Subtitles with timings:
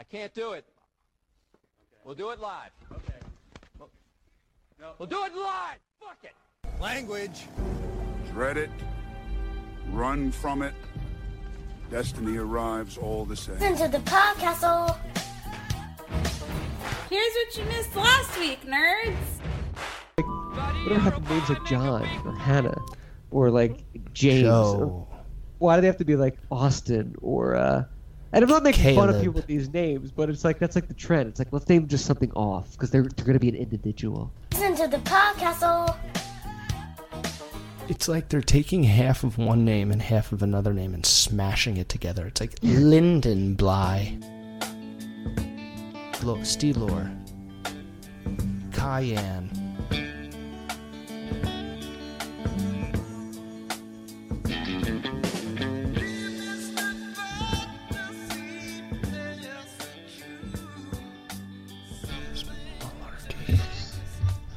[0.00, 0.64] I can't do it.
[2.06, 2.70] We'll do it live.
[2.90, 3.12] Okay.
[4.98, 5.76] We'll do it live.
[6.00, 6.32] Fuck it.
[6.80, 7.42] Language.
[8.32, 8.70] Dread it,
[9.90, 10.72] run from it.
[11.90, 13.58] Destiny arrives all the same.
[13.58, 14.96] Listen to the podcast.
[17.10, 19.16] Here's what you missed last week, nerds.
[20.16, 22.80] What do they have names like John or Hannah
[23.30, 24.44] or like James?
[24.44, 25.06] Joe.
[25.58, 27.84] Why do they have to be like Austin or uh
[28.32, 30.88] and I'm not making fun of people with these names, but it's like that's like
[30.88, 31.30] the trend.
[31.30, 34.32] It's like let's name just something off because they're they're gonna be an individual.
[34.52, 35.58] Listen to the podcast.
[35.62, 35.96] Oh.
[37.88, 41.76] It's like they're taking half of one name and half of another name and smashing
[41.76, 42.26] it together.
[42.28, 44.16] It's like Linden Bly,
[46.22, 47.10] Lo- Steelor,
[48.72, 49.59] Cayenne.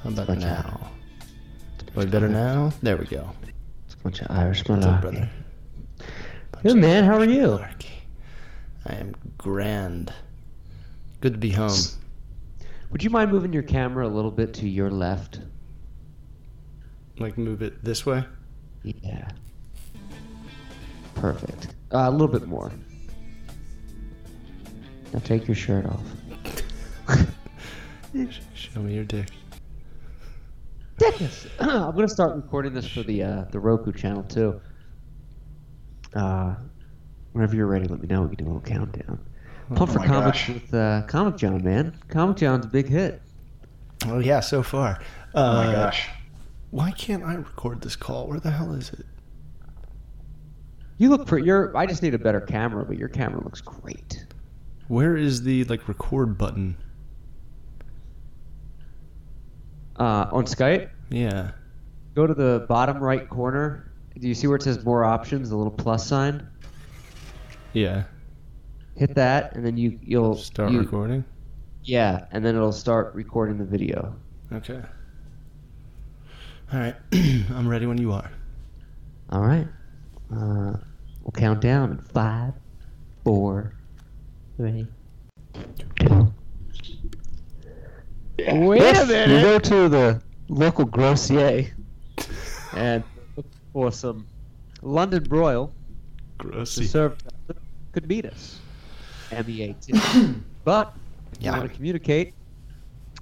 [0.04, 0.92] How about now?
[1.96, 2.74] Way better now?
[2.82, 3.30] There we go.
[3.86, 5.30] It's a bunch of Irish What's up, brother?
[6.62, 7.60] Good man, how are you?
[8.86, 10.12] I am grand.
[11.22, 11.78] Good to be home.
[12.92, 15.40] Would you mind moving your camera a little bit to your left?
[17.18, 18.26] Like move it this way.
[18.84, 19.30] Yeah.
[21.16, 21.68] Perfect.
[21.94, 22.74] Uh, a little bit more.
[25.14, 26.04] Now take your shirt off.
[28.54, 29.30] Show me your dick.
[31.20, 31.48] Yes.
[31.60, 34.60] I'm gonna start recording this for the uh, the Roku channel too.
[36.14, 36.56] Uh,
[37.34, 38.22] whenever you're ready, let me know.
[38.22, 39.20] We can do a little countdown.
[39.76, 40.50] Pump for my comics gosh.
[40.50, 41.98] with uh, Comic John, man.
[42.10, 43.22] Comic John's a big hit.
[44.06, 45.00] Oh yeah, so far.
[45.34, 46.10] Uh, Oh my gosh.
[46.72, 48.28] Why can't I record this call?
[48.28, 49.06] Where the hell is it?
[50.98, 51.46] You look pretty.
[51.48, 54.26] Your I just need a better camera, but your camera looks great.
[54.88, 56.76] Where is the like record button?
[60.00, 61.52] Uh, on Skype, Yeah.
[62.16, 63.92] go to the bottom right corner.
[64.20, 65.50] Do you see where it says more options?
[65.50, 66.48] The little plus sign.
[67.74, 68.04] Yeah.
[68.96, 71.24] Hit that, and then you you'll Start you- recording.
[71.84, 74.16] Yeah, and then it'll start recording the video.
[74.52, 74.80] Okay.
[76.72, 76.96] All right.
[77.14, 78.32] I'm ready when you are.
[79.32, 79.68] All right.
[80.32, 80.74] Uh,
[81.24, 82.54] we'll count down in five,
[83.24, 83.74] four,
[84.58, 84.88] three.
[86.00, 86.32] two.
[88.52, 89.30] Wait a minute.
[89.30, 91.72] You go to the local grossier
[92.76, 93.04] and
[93.36, 94.26] look for some
[94.82, 95.72] London broil
[96.40, 96.86] to Grossy.
[96.86, 97.18] serve
[97.92, 98.60] could beat us.
[99.32, 99.94] M-E-A-T.
[100.64, 100.94] but
[101.34, 101.58] if you Yeah.
[101.58, 102.34] want to communicate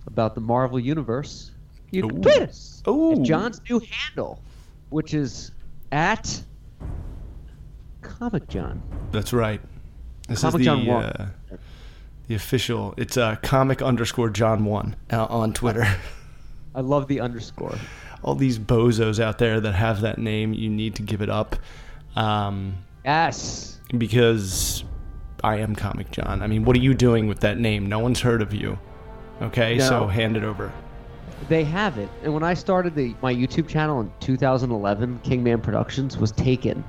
[0.08, 1.52] about the Marvel Universe,
[1.92, 2.22] you can Ooh.
[2.22, 2.82] tweet us.
[2.88, 3.14] Ooh.
[3.14, 4.42] At John's new handle,
[4.90, 5.52] which is
[5.92, 6.42] at
[8.02, 8.82] Comic John.
[9.12, 9.62] That's right.
[10.28, 11.04] This Comic is the John one.
[11.04, 11.30] uh,
[12.32, 12.94] the official.
[12.96, 15.86] It's uh, comic underscore John one uh, on Twitter.
[16.76, 17.76] I love the underscore.
[18.24, 21.58] All these bozos out there that have that name, you need to give it up.
[22.16, 23.80] Um, Yes.
[23.98, 24.86] because
[25.44, 26.42] I am Comic John.
[26.42, 27.88] I mean, what are you doing with that name?
[27.88, 28.80] No one's heard of you.
[29.42, 29.90] Okay, No.
[29.90, 30.72] so hand it over.
[31.50, 32.08] They have it.
[32.24, 36.84] And when I started the my YouTube channel in 2011, Kingman Productions was taken.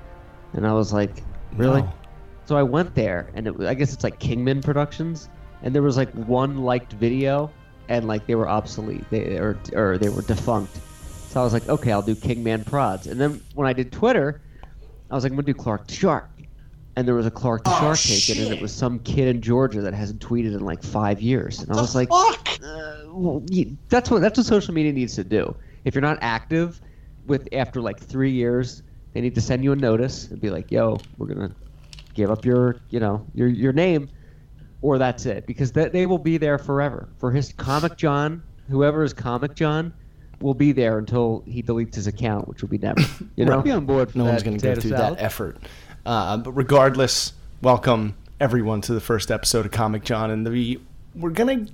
[0.53, 1.23] And I was like,
[1.57, 1.81] really?
[1.83, 1.93] No.
[2.45, 5.29] So I went there, and it, I guess it's like Kingman Productions,
[5.63, 7.51] and there was like one liked video,
[7.89, 10.79] and like they were obsolete, they or or they were defunct.
[11.29, 13.07] So I was like, okay, I'll do Kingman Prods.
[13.07, 14.43] And then when I did Twitter,
[15.11, 16.31] I was like, I'm gonna do Clark the Shark,
[16.97, 19.81] and there was a Clark the Shark taken, and it was some kid in Georgia
[19.81, 23.45] that hasn't tweeted in like five years, and I was like, uh, well,
[23.89, 25.55] that's what that's what social media needs to do.
[25.85, 26.81] If you're not active,
[27.27, 28.83] with after like three years,
[29.13, 31.55] they need to send you a notice and be like, "Yo, we're gonna
[32.15, 34.09] give up your, you know, your your name,
[34.81, 37.09] or that's it," because that they will be there forever.
[37.19, 39.93] For his comic John, whoever is comic John,
[40.41, 43.01] will be there until he deletes his account, which will be never.
[43.37, 43.65] You know, Right.
[43.65, 44.15] be on board.
[44.15, 45.19] No one's going to go through salad.
[45.19, 45.59] that effort.
[46.05, 50.81] Uh, but regardless, welcome everyone to the first episode of Comic John, and the
[51.15, 51.67] we're gonna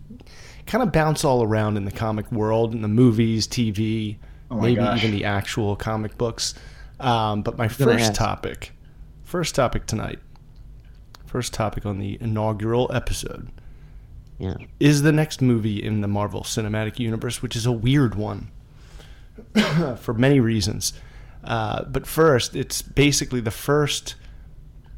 [0.67, 4.17] kind of bounce all around in the comic world, in the movies, TV,
[4.51, 4.99] Oh maybe gosh.
[5.03, 6.55] even the actual comic books.
[7.01, 8.73] Um, but my first topic,
[9.25, 10.19] first topic tonight,
[11.29, 13.49] first topic on the inaugural episode
[14.39, 14.55] Yeah.
[14.81, 18.51] is the next movie in the Marvel Cinematic Universe, which is a weird one
[19.99, 20.93] for many reasons.
[21.45, 24.15] Uh, but first, it's basically the first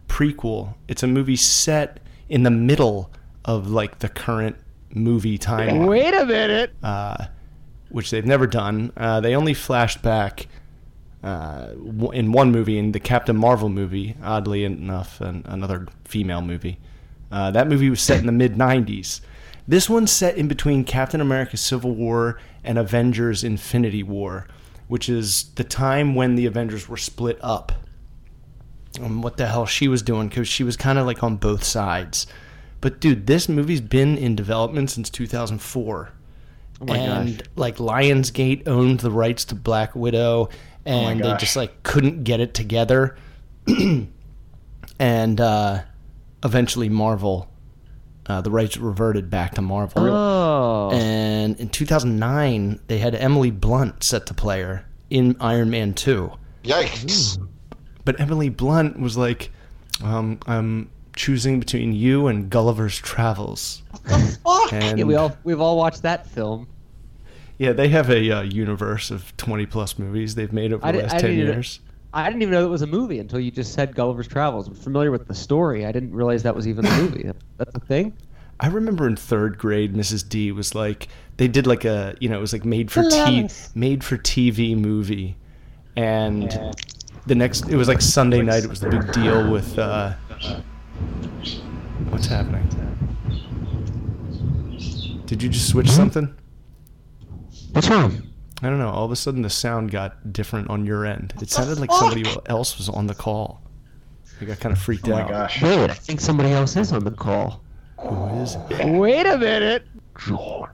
[0.08, 0.74] prequel.
[0.88, 3.10] It's a movie set in the middle
[3.44, 4.56] of like the current
[4.94, 6.72] movie timeline Wait a minute.
[6.82, 7.26] uh,
[7.90, 8.92] which they've never done.
[8.96, 10.46] Uh, they only flashed back
[11.22, 11.68] uh,
[12.12, 16.78] in one movie, in the Captain Marvel movie, oddly enough, and another female movie.
[17.30, 19.20] Uh, that movie was set in the mid 90s.
[19.68, 24.48] This one's set in between Captain America Civil War and Avengers Infinity War,
[24.88, 27.72] which is the time when the Avengers were split up.
[29.00, 31.62] And what the hell she was doing, because she was kind of like on both
[31.62, 32.26] sides.
[32.80, 36.12] But dude, this movie's been in development since 2004.
[36.80, 37.46] Oh my and gosh.
[37.56, 40.48] like Lionsgate owned the rights to Black Widow,
[40.84, 43.16] and they just like couldn't get it together.
[44.98, 45.82] and uh,
[46.44, 47.50] eventually, Marvel,
[48.26, 50.06] uh, the rights reverted back to Marvel.
[50.06, 50.90] Oh.
[50.92, 56.30] And in 2009, they had Emily Blunt set to play her in Iron Man 2.
[56.64, 57.38] Yikes.
[58.04, 59.50] But Emily Blunt was like,
[60.02, 63.82] um, I'm choosing between you and Gulliver's Travels.
[63.90, 64.72] What the fuck?
[64.72, 66.66] And yeah, we all we've all watched that film.
[67.60, 70.98] Yeah, they have a uh, universe of 20 plus movies they've made over I the
[70.98, 71.80] di- last I 10 didn't even- years.
[72.12, 74.66] I didn't even know it was a movie until you just said Gulliver's Travels.
[74.66, 75.86] I'm familiar with the story.
[75.86, 77.30] I didn't realize that was even a movie.
[77.58, 78.14] That's a thing.
[78.58, 80.28] I remember in third grade, Mrs.
[80.28, 83.48] D was like, they did like a, you know, it was like made for t-
[83.76, 85.36] made for TV movie,
[85.96, 86.50] and
[87.26, 88.64] the next, it was like Sunday night.
[88.64, 90.14] It was the big deal with, uh,
[92.08, 92.66] what's happening?
[95.26, 96.34] Did you just switch something?
[97.72, 98.22] What's wrong?
[98.62, 98.90] I don't know.
[98.90, 101.32] All of a sudden, the sound got different on your end.
[101.40, 103.62] It sounded like somebody else was on the call.
[104.40, 105.28] I got kind of freaked Oh my out.
[105.28, 105.62] gosh.
[105.62, 107.62] Wait, I think somebody else is on the call.
[108.00, 108.86] Who is it?
[108.98, 109.86] Wait a minute.
[110.18, 110.68] John.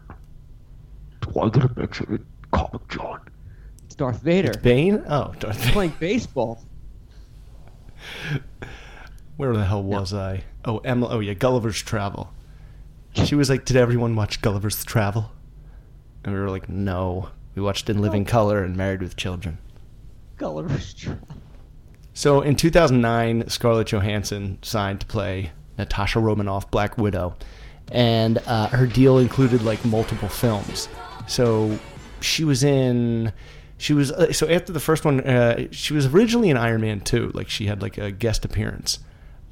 [1.20, 2.20] Do I get a mention it?
[2.52, 3.20] Comic John.
[3.84, 5.02] It's Darth Vader It's Bane?
[5.08, 5.72] Oh, Darth Vader.
[5.72, 6.62] playing baseball.
[9.36, 10.44] Where the hell was I?
[10.64, 11.08] Oh, Emma.
[11.08, 12.32] Oh, yeah, Gulliver's Travel.
[13.24, 15.30] She was like, "Did everyone watch Gulliver's Travel?"
[16.26, 19.56] And we were like, "No, we watched In Living Color and Married with Children."
[20.96, 21.22] Travels.
[22.12, 27.36] So in 2009, Scarlett Johansson signed to play Natasha Romanoff, Black Widow,
[27.92, 30.88] and uh, her deal included like multiple films.
[31.26, 31.78] So
[32.20, 33.32] she was in.
[33.78, 37.00] She was uh, so after the first one, uh, she was originally in Iron Man
[37.00, 37.32] 2.
[37.34, 38.98] Like she had like a guest appearance.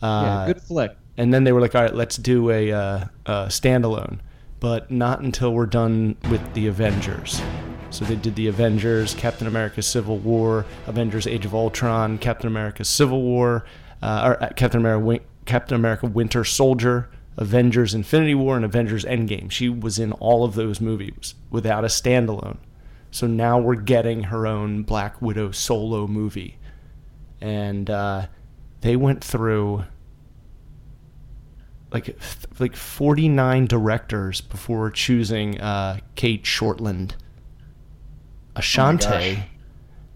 [0.03, 0.97] Uh, Yeah, good flick.
[1.17, 4.19] and then they were like, all right, let's do a, uh, a standalone,
[4.64, 7.43] but not until we're done with the Avengers.
[7.90, 12.82] So they did the Avengers, Captain America: Civil War, Avengers: Age of Ultron, Captain America:
[12.82, 13.66] Civil War,
[14.00, 19.50] uh, or uh, Captain America: Captain America: Winter Soldier, Avengers: Infinity War, and Avengers: Endgame.
[19.50, 22.56] She was in all of those movies without a standalone.
[23.11, 26.56] So now we're getting her own Black Widow solo movie,
[27.38, 28.28] and uh,
[28.81, 29.84] they went through
[31.94, 32.17] like
[32.58, 37.12] like 49 directors before choosing uh, Cate Shortland,
[38.56, 39.44] Ashante, gosh.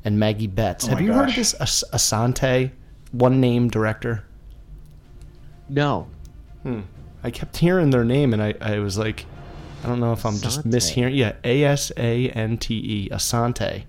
[0.05, 0.85] and Maggie Betts.
[0.87, 2.71] Oh Have my you heard of this As- Asante,
[3.13, 4.25] one name director?
[5.69, 6.09] No.
[7.25, 9.25] I kept hearing their name and I, I was like,
[9.83, 10.75] I don't know if I'm just Asante.
[10.75, 11.17] mishearing.
[11.17, 13.85] Yeah, A S A N T E, Asante.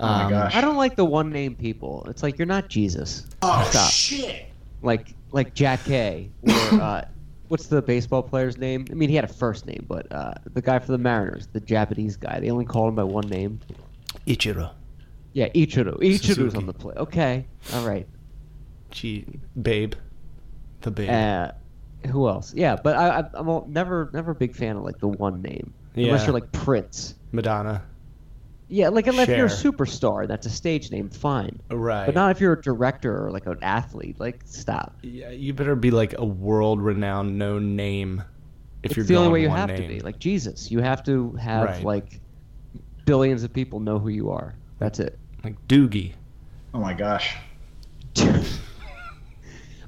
[0.00, 0.54] Oh my Um, gosh.
[0.54, 2.06] I don't like the one name people.
[2.08, 3.26] It's like you're not Jesus.
[3.42, 3.90] Oh Stop.
[3.90, 4.46] shit.
[4.82, 7.04] Like like Jack K or uh,
[7.54, 8.84] what's the baseball player's name?
[8.90, 11.60] I mean, he had a first name, but uh, the guy for the Mariners, the
[11.60, 13.60] Japanese guy, they only called him by one name.
[14.26, 14.72] Ichiro.
[15.34, 15.96] Yeah, Ichiro.
[16.00, 16.56] Ichiro's Suzuki.
[16.56, 16.96] on the play.
[16.96, 18.08] Okay, all right.
[18.90, 19.24] Gee,
[19.62, 19.94] Babe.
[20.80, 21.10] The Babe.
[21.10, 22.52] Uh, who else?
[22.54, 25.40] Yeah, but I, I, I'm a, never never a big fan of like the one
[25.40, 27.14] name, unless you're like Prince.
[27.30, 27.84] Madonna.
[28.68, 31.60] Yeah, like unless you're a superstar, that's a stage name, fine.
[31.70, 32.06] Right.
[32.06, 34.18] But not if you're a director or like an athlete.
[34.18, 34.96] Like, stop.
[35.02, 38.24] Yeah, you better be like a world-renowned, known name.
[38.82, 39.82] If it's you're the only going way you have name.
[39.82, 40.00] to be.
[40.00, 41.84] Like Jesus, you have to have Right.
[41.84, 42.20] like
[43.04, 44.54] billions of people know who you are.
[44.78, 45.18] That's it.
[45.42, 46.12] like Doogie.
[46.72, 47.36] Oh my gosh.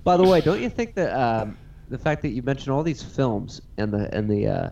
[0.05, 1.57] By the way, don't you think that um,
[1.89, 4.71] the fact that you mentioned all these films and the and the uh,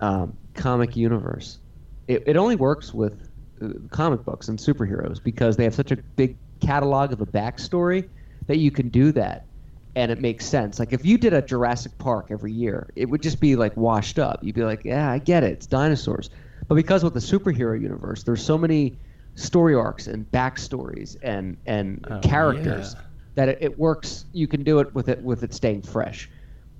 [0.00, 1.58] um, comic universe,
[2.08, 3.28] it, it only works with
[3.62, 8.08] uh, comic books and superheroes because they have such a big catalog of a backstory
[8.46, 9.48] that you can do that,
[9.96, 10.78] and it makes sense.
[10.78, 14.18] Like if you did a Jurassic Park every year, it would just be like washed
[14.18, 14.40] up.
[14.42, 16.30] You'd be like, yeah, I get it, it's dinosaurs.
[16.68, 18.98] But because with the superhero universe, there's so many
[19.36, 23.00] story arcs and backstories and and Oh, characters yeah.
[23.36, 24.26] that it, it works.
[24.32, 26.30] You can do it with it with it staying fresh.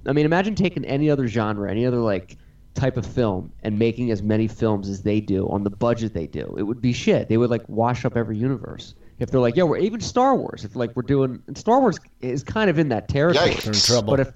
[0.07, 2.39] I mean, imagine taking any other genre, any other like
[2.75, 6.27] type of film, and making as many films as they do on the budget they
[6.27, 6.55] do.
[6.59, 7.29] It would be shit.
[7.29, 8.95] They would like wash up every universe.
[9.21, 10.65] If they're like, yeah, we're even Star Wars.
[10.65, 13.51] If like we're doing, and Star Wars is kind of in that territory.
[13.51, 13.63] Yikes.
[13.63, 14.11] They're in trouble.
[14.11, 14.33] But if,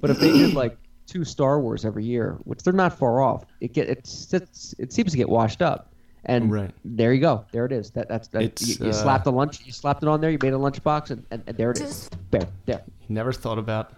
[0.00, 3.44] but if they did like two Star Wars every year, which they're not far off,
[3.60, 5.90] it get it sits, it seems to get washed up.
[6.26, 6.70] And Right.
[6.86, 7.44] there you go.
[7.52, 7.90] There it is.
[7.90, 8.58] That that's that.
[8.62, 9.60] You, you uh, slapped the lunch.
[9.66, 10.30] You slapped it on there.
[10.30, 12.08] You made a lunchbox, and, and, and there it is.
[12.30, 12.82] There, there.
[13.10, 13.92] Never thought about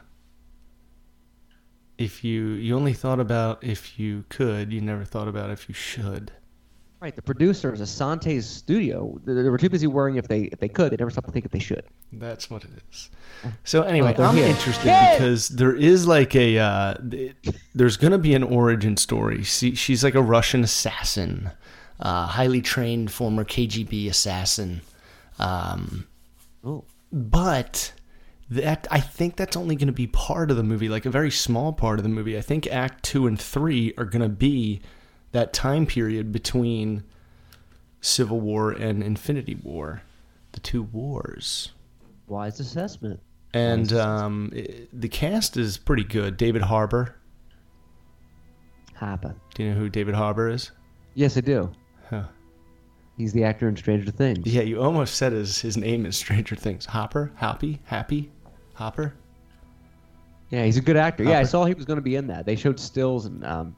[1.98, 5.74] if you you only thought about if you could, you never thought about if you
[5.74, 6.32] should.
[6.98, 7.14] Right.
[7.14, 10.90] The producers, Asante's studio, they they were too busy worrying if they if they could.
[10.92, 11.84] They never stopped to think if they should.
[12.12, 13.10] That's what it is.
[13.64, 14.46] So anyway, they're I'm here.
[14.46, 15.14] interested Yay!
[15.18, 17.34] because there is like a uh, th-
[17.74, 19.42] there's gonna be an origin story.
[19.42, 21.50] She, she's like a Russian assassin,
[22.00, 24.80] uh, highly trained former KGB assassin.
[25.38, 26.06] Um,
[26.64, 26.84] Oh.
[27.12, 27.92] but
[28.50, 31.30] that I think that's only going to be part of the movie, like a very
[31.30, 32.38] small part of the movie.
[32.38, 34.80] I think Act two and three are going to be
[35.32, 37.02] that time period between
[38.00, 40.02] Civil War and Infinity War,
[40.52, 41.72] the two wars.
[42.28, 43.20] Wise assessment.
[43.52, 46.36] And um, i- the cast is pretty good.
[46.36, 47.16] David Harbour.
[48.94, 49.34] Harbour.
[49.54, 50.70] Do you know who David Harbour is?
[51.14, 51.70] Yes, I do.
[52.08, 52.24] Huh.
[53.16, 54.46] He's the actor in Stranger Things.
[54.46, 56.84] Yeah, you almost said his his name is Stranger Things.
[56.86, 58.30] Hopper, Happy, Happy,
[58.76, 59.14] Hopper.
[60.50, 61.25] Yeah, he's a good actor.
[61.25, 62.47] Yeah, I saw he was going to be in that.
[62.47, 63.75] They showed stills, and um,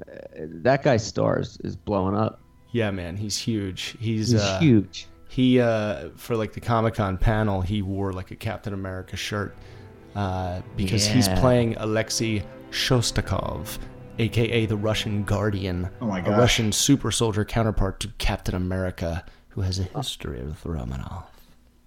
[0.00, 0.14] uh,
[0.62, 2.40] that guy's stars is blowing up.
[2.70, 3.96] Yeah, man, he's huge.
[3.98, 5.08] He's, He's uh, huge.
[5.28, 9.56] He uh, for like the Comic Con panel, he wore like a Captain America shirt
[10.14, 13.78] uh, because he's playing Alexei Shostakov,
[14.18, 16.38] aka the Russian Guardian, Oh my a gosh.
[16.38, 21.30] Russian super soldier counterpart to Captain America, who has a history of Romanoff.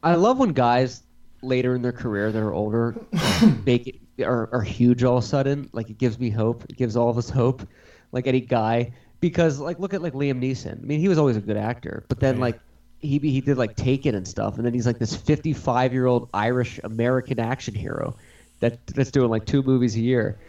[0.04, 1.04] I love when guys
[1.46, 2.96] later in their career that are older
[3.66, 3.88] make
[4.18, 5.70] it are, are huge all of a sudden.
[5.74, 6.64] Like it gives me hope.
[6.70, 7.68] It gives all of us hope.
[8.12, 10.80] Like any guy, because like look at like Liam Neeson.
[10.82, 12.54] I mean, he was always a good actor, but then Right.
[12.54, 12.60] like
[13.00, 16.30] he he did like Taken and stuff, and then he's like this 55 year old
[16.34, 18.16] Irish American action hero
[18.62, 20.40] that that's doing like two movies a year.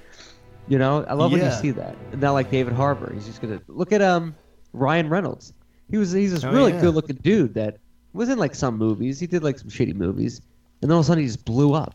[0.68, 1.96] You know, I love when you see that.
[2.12, 4.34] And now like David Harbour, he's just gonna look at um
[4.72, 5.52] Ryan Reynolds.
[5.90, 6.80] He was he's this Oh, really yeah.
[6.82, 7.78] good looking dude that
[8.12, 9.18] was in like some movies.
[9.20, 10.40] He did like some shitty movies,
[10.82, 11.94] and then all of a sudden he just blew up,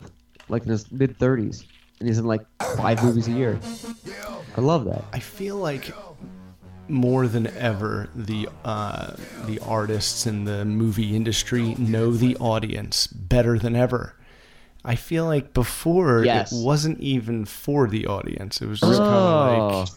[0.49, 1.65] like in his mid 30s,
[1.99, 2.41] and he's in like
[2.77, 3.59] five movies a year.
[4.57, 5.03] I love that.
[5.13, 5.93] I feel like
[6.87, 9.13] more than ever the uh,
[9.45, 14.15] the artists in the movie industry know the audience better than ever.
[14.83, 16.51] I feel like before Yes.
[16.51, 18.61] it wasn't even for the audience.
[18.61, 19.89] It was just kind of like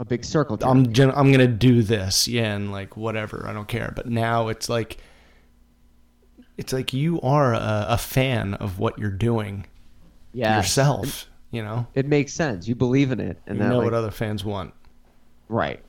[0.00, 0.58] a big circle.
[0.62, 3.92] I'm gen- I'm gonna do this, yeah, and like whatever, I don't care.
[3.96, 4.98] But now it's like
[6.58, 9.64] it's like you are a, a fan of what you're doing
[10.34, 10.64] Yes.
[10.66, 11.26] yourself.
[11.50, 12.68] You know, It makes sense.
[12.68, 14.74] You believe in it, and you that, know like, what other fans want.
[15.48, 15.80] right.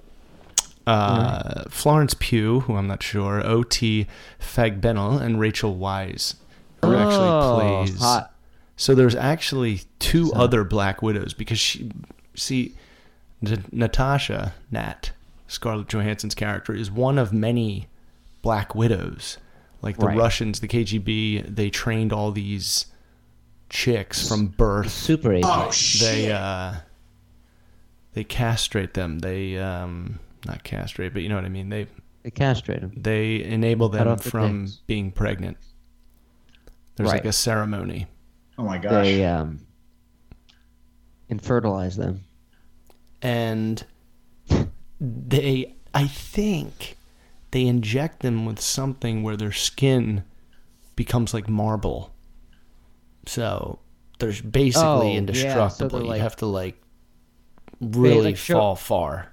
[0.88, 4.08] uh, Florence Pugh, who I'm not sure, O.T.
[4.40, 6.36] Fagbenle, and Rachel Weisz,
[6.82, 8.00] who Oh, actually plays.
[8.02, 8.34] hot.
[8.78, 11.92] So there's actually two other Black Widows because she,
[12.36, 12.74] see,
[13.46, 15.12] N- Natasha Nat,
[15.48, 17.88] Scarlett Johansson's character, is one of many
[18.42, 19.38] Black Widows.
[19.82, 20.18] Like the Right.
[20.18, 22.88] Russians, the KGB, they trained all these
[23.70, 25.76] chicks from birth Super agent.
[26.02, 26.74] they uh
[28.14, 30.18] they castrate them they um
[30.48, 31.86] not castrate but you know what i mean they
[32.24, 32.94] They castrate them.
[32.98, 35.58] they enable Cut them off the from being pregnant
[36.96, 38.08] there's like a ceremony
[38.58, 39.06] Oh my gosh.
[39.06, 39.60] They um
[41.30, 42.22] infertilize them.
[43.22, 43.86] and
[45.00, 46.98] they i think
[47.52, 50.24] they inject them with something where their skin
[50.96, 52.14] becomes like marble
[53.26, 53.80] so
[54.20, 56.82] they're basically Oh, yeah, so indestructible they're you have to like
[57.82, 59.32] really like, show- fall far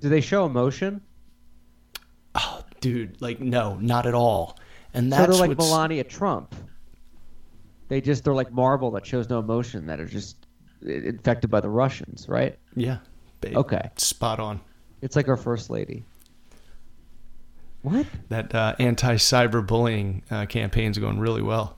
[0.00, 1.00] Do they show emotion?
[2.34, 4.58] Oh, dude like no not at all
[4.92, 6.54] and so that's they're like what's Melania Trump.
[7.88, 10.46] They just they're like marble that shows no emotion that are just
[10.82, 12.58] infected by the Russians, right?
[12.76, 12.98] yeah
[13.40, 13.56] babe.
[13.56, 13.90] Okay.
[13.96, 14.60] spot on
[15.02, 16.04] It's like our first lady.
[17.84, 18.06] What?
[18.30, 21.76] that uh, anti-cyberbullying uh, campaign's going really well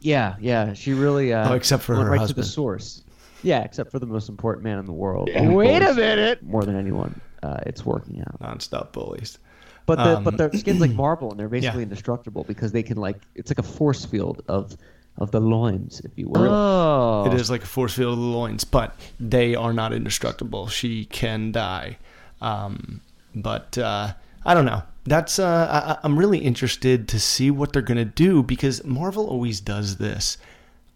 [0.00, 0.72] Yeah, yeah.
[0.74, 1.32] She really.
[1.32, 2.44] Uh, Oh, except for went her right husband.
[2.44, 3.02] to the source.
[3.42, 5.28] Yeah, except for the most important man in the world.
[5.32, 6.42] Yeah, Wait a minute.
[6.42, 8.40] More than anyone, uh, it's working out.
[8.40, 9.38] non-stop bullies
[9.86, 12.96] But the, Um, but their skin's like marble, and they're basically indestructible because they can
[12.98, 14.76] like it's like a force field of
[15.18, 16.42] of the loins, if you will.
[16.52, 20.66] Oh, it is like a force field of the loins but they are not indestructible
[20.68, 21.96] she can die
[22.42, 23.00] um,
[23.34, 24.12] but uh,
[24.46, 28.04] i don't know that's uh, I, i'm really interested to see what they're going to
[28.04, 30.38] do because marvel always does this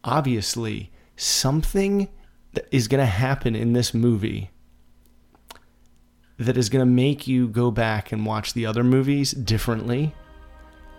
[0.02, 2.08] obviously something
[2.54, 4.50] that is going to happen in this movie
[6.40, 10.14] that is going to make you go back and watch the other movies differently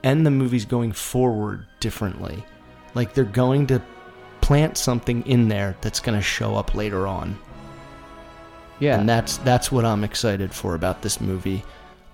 [0.04, 2.44] and the movies going forward differently.
[2.94, 3.82] Like they're going to
[4.42, 7.38] plant something in there that's going to show up later on.
[8.80, 9.00] Yeah.
[9.00, 11.64] And that's that's what I'm excited for about this movie.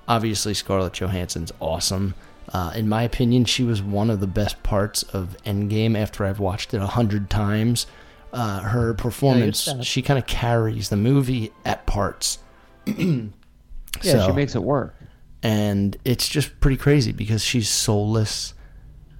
[0.08, 2.14] Obviously Scarlett Johansson's awesome.
[2.54, 6.40] Uh, in my opinion, she was one of the best parts of Endgame after I've
[6.40, 7.88] watched it a hundred times.
[8.34, 9.86] uh, her performance, sad.
[9.86, 12.40] she kind of carries the movie at parts.
[14.04, 14.96] Yeah, So- she makes it work.
[15.42, 18.54] and it's just pretty crazy because she's soulless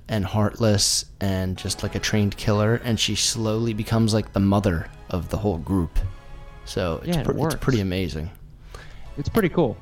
[0.08, 4.88] and heartless and just like a trained killer and she slowly becomes like the mother
[5.10, 5.98] of the whole group
[6.66, 8.30] so it's, Yeah, it it's pretty amazing
[9.18, 9.76] It's pretty cool.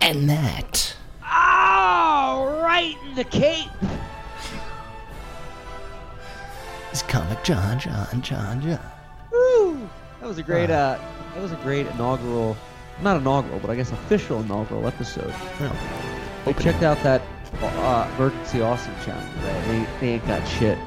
[0.00, 3.68] And that Oh, right in the cape.
[6.92, 8.80] It's comic john john john john
[9.32, 9.88] Woo!
[10.20, 10.70] That was a great.
[10.70, 10.98] Uh,
[11.34, 12.56] that was a great inaugural,
[13.02, 15.34] not inaugural, but I guess official inaugural episode.
[16.46, 17.22] I checked out that
[17.60, 19.62] uh, emergency awesome channel today.
[19.66, 20.78] They, they ain't got shit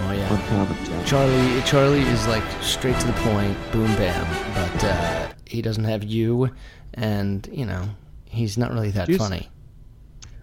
[0.00, 5.60] oh yeah charlie charlie is like straight to the point boom bam but uh, he
[5.62, 6.50] doesn't have you
[6.94, 7.88] and you know
[8.24, 9.18] he's not really that Juicy.
[9.18, 9.48] funny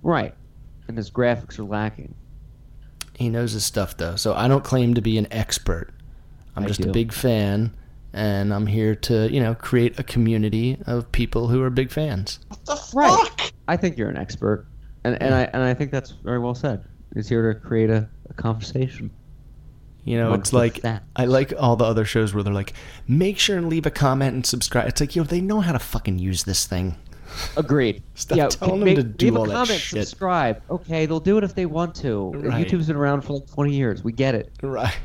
[0.01, 0.33] Right,
[0.87, 2.15] and his graphics are lacking.
[3.15, 5.89] He knows his stuff though, so I don't claim to be an expert.
[6.55, 7.75] I'm I just a big fan,
[8.13, 12.39] and I'm here to, you know, create a community of people who are big fans.
[12.47, 12.93] What the fuck?
[12.95, 13.51] Right.
[13.67, 14.65] I think you're an expert,
[15.03, 16.83] and and I and I think that's very well said.
[17.13, 19.11] He's here to create a, a conversation.
[20.05, 20.79] You know, it's like.
[21.15, 22.73] I like all the other shows where they're like,
[23.07, 24.87] make sure and leave a comment and subscribe.
[24.87, 26.95] It's like, yo, they know how to fucking use this thing.
[27.57, 28.01] Agreed.
[28.15, 30.07] Stop yeah, telling them to do leave all a that comment, shit.
[30.07, 30.61] subscribe.
[30.69, 32.31] Okay, they'll do it if they want to.
[32.31, 32.65] Right.
[32.65, 34.03] YouTube's been around for like 20 years.
[34.03, 34.51] We get it.
[34.63, 34.97] Right.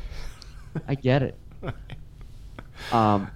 [0.87, 1.37] I get it.
[2.91, 3.31] Um,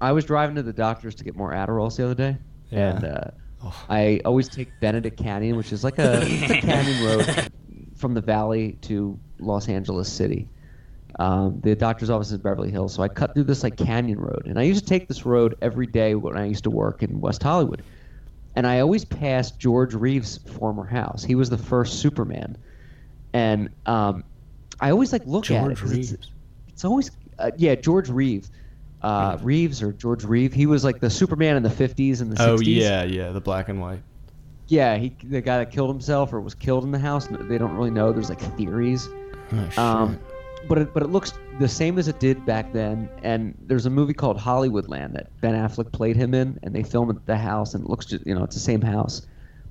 [0.00, 2.36] I was driving to the doctor's to get more Adderalls the other day,
[2.70, 2.96] Yeah.
[2.96, 3.20] and uh,
[3.64, 3.84] Oh.
[3.88, 7.48] I always take Benedict Canyon, which is like a, a canyon road
[7.96, 10.48] from the valley to Los Angeles City.
[11.18, 14.18] Um, the doctor's office is in Beverly Hills, so I cut through this like canyon
[14.18, 17.02] road, and I used to take this road every day when I used to work
[17.02, 17.82] in West Hollywood,
[18.54, 21.24] and I always passed George Reeves' former house.
[21.24, 22.58] He was the first Superman,
[23.32, 24.24] and um,
[24.80, 25.66] I always like look at it.
[25.76, 26.30] George 'cause it's- Reeves.
[26.68, 28.50] it's always uh, yeah George Reeves,
[29.00, 30.52] uh, Reeves or George Reeve.
[30.52, 32.82] He was like the Superman in the fifties and the Oh sixties.
[32.82, 34.02] yeah, yeah, the black and white.
[34.68, 34.96] yeah.
[34.98, 37.26] He the guy that killed himself or was killed in the house.
[37.26, 38.12] They don't really know.
[38.12, 39.08] There's like theories.
[39.52, 39.82] Oh.
[39.82, 40.18] Um,
[40.68, 43.08] but it, but it looks the same as it did back then.
[43.22, 47.10] And there's a movie called Hollywoodland that Ben Affleck played him in, and they film
[47.10, 49.26] at the house, and it looks just you know it's the same house.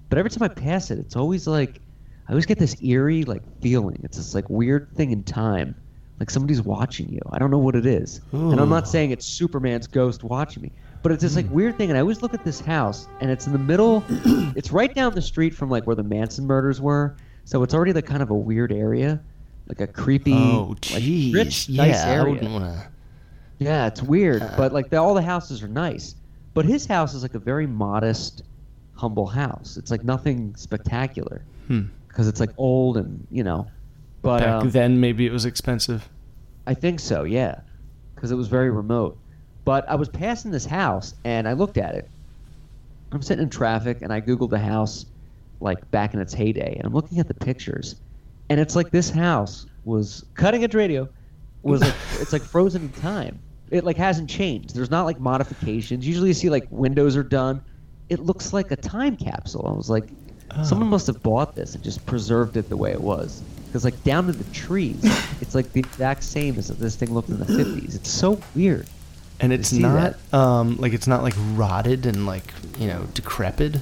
[0.10, 1.82] But every time I pass it, it's always like
[2.28, 4.00] I always get this eerie like feeling.
[4.04, 5.76] It's this like weird thing in time,
[6.20, 7.20] like somebody's watching you.
[7.32, 10.72] I don't know what it is, and I'm not saying it's Superman's ghost watching me.
[11.04, 13.46] But it's this like weird thing, and I always look at this house, and it's
[13.46, 14.04] in the middle.
[14.56, 17.94] it's right down the street from like where the Manson murders were, so it's already
[17.94, 19.22] like kind of a weird area,
[19.68, 22.34] like a creepy, oh like, rich, yeah, nice I area.
[22.34, 22.88] wouldn't want to.
[23.60, 26.16] Yeah, it's weird, but like the, all the houses are nice.
[26.54, 28.44] But his house is like a very modest,
[28.96, 29.78] humble house.
[29.78, 31.84] It's like nothing spectacular Hmm.
[32.08, 33.68] because it's like old and you know.
[34.22, 36.08] But Back um, then, maybe it was expensive.
[36.68, 37.60] I think so, yeah,
[38.16, 39.18] because it was very remote.
[39.66, 42.10] But I was passing this house and I looked at it.
[43.12, 45.06] I'm sitting in traffic and I googled the house,
[45.60, 47.96] like back in its heyday, and I'm looking at the pictures,
[48.50, 51.08] and it's like this house was cutting edge radio,
[51.64, 53.40] was like it's like frozen in time.
[53.72, 54.76] It like hasn't changed.
[54.76, 56.08] There's not like modifications.
[56.08, 57.62] Usually you see like windows are done.
[58.10, 59.68] It looks like a time capsule.
[59.68, 60.08] I was like,
[60.64, 63.42] someone must have bought this and just preserved it the way it was.
[63.66, 65.00] Because like down to the trees,
[65.42, 67.96] it's like the exact same as this thing looked in the 50s.
[67.96, 68.86] It's so weird.
[69.40, 73.78] And it's not um like it's not like rotted and like you know decrepit.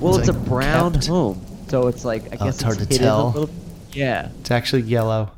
[0.00, 1.06] Well, It's, it's, like, a brown kept.
[1.06, 3.48] home, so it's like I Oh, guess it's hard to tell.
[3.94, 5.30] A little, yeah, It's actually yellow.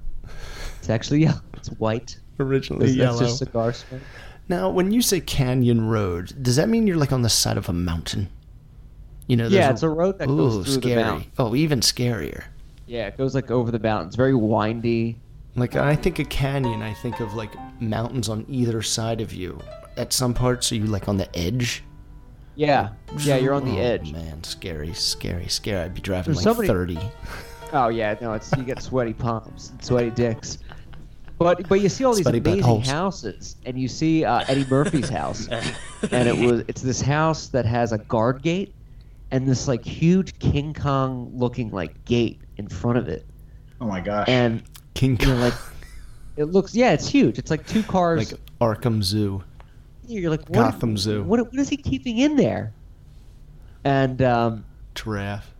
[0.79, 1.41] it's actually yellow.
[1.55, 2.19] it's white.
[2.39, 3.19] Originally That's, yellow.
[3.19, 4.01] that's just cigar smoke.
[4.49, 7.69] Now, when you say canyon road, does that mean you're like on the side of
[7.69, 8.29] a mountain?
[9.27, 10.95] You know, Yeah, it's a road that Ooh, goes through scary.
[10.95, 11.33] the mountain.
[11.39, 12.45] Oh, even scarier.
[12.87, 14.07] Yeah, it goes like over the mountain.
[14.09, 15.19] It's very windy.
[15.57, 19.59] Like I think a canyon, I think of like mountains on either side of you.
[19.97, 21.83] At some parts, are you like on the edge?
[22.55, 24.13] Yeah, yeah, you're on the Oh, edge.
[24.13, 25.81] Man, scary, scary, scary.
[25.81, 26.99] I'd be driving There's like so many- 30.
[27.77, 30.59] Oh yeah, no, it's you get sweaty palms, and sweaty dicks.
[31.39, 32.87] But but you see all these Sweaty amazing buttholes.
[32.87, 37.67] houses, and you see uh, Eddie Murphy's house, and it was it's this house that
[37.67, 38.73] has a guard gate,
[39.31, 43.27] and this like huge King Kong looking like gate in front of it,
[43.83, 44.27] Oh my gosh.
[44.29, 44.63] and
[44.95, 45.55] King you know Kong, like
[46.39, 47.39] it looks yeah it's huge.
[47.39, 48.33] It's like two cars.
[48.33, 49.45] like Arkham Zoo.
[50.09, 51.23] you're like what, Gotham Zoo.
[51.25, 52.73] What what is he keeping in there?
[53.85, 55.53] And um, Giraffe.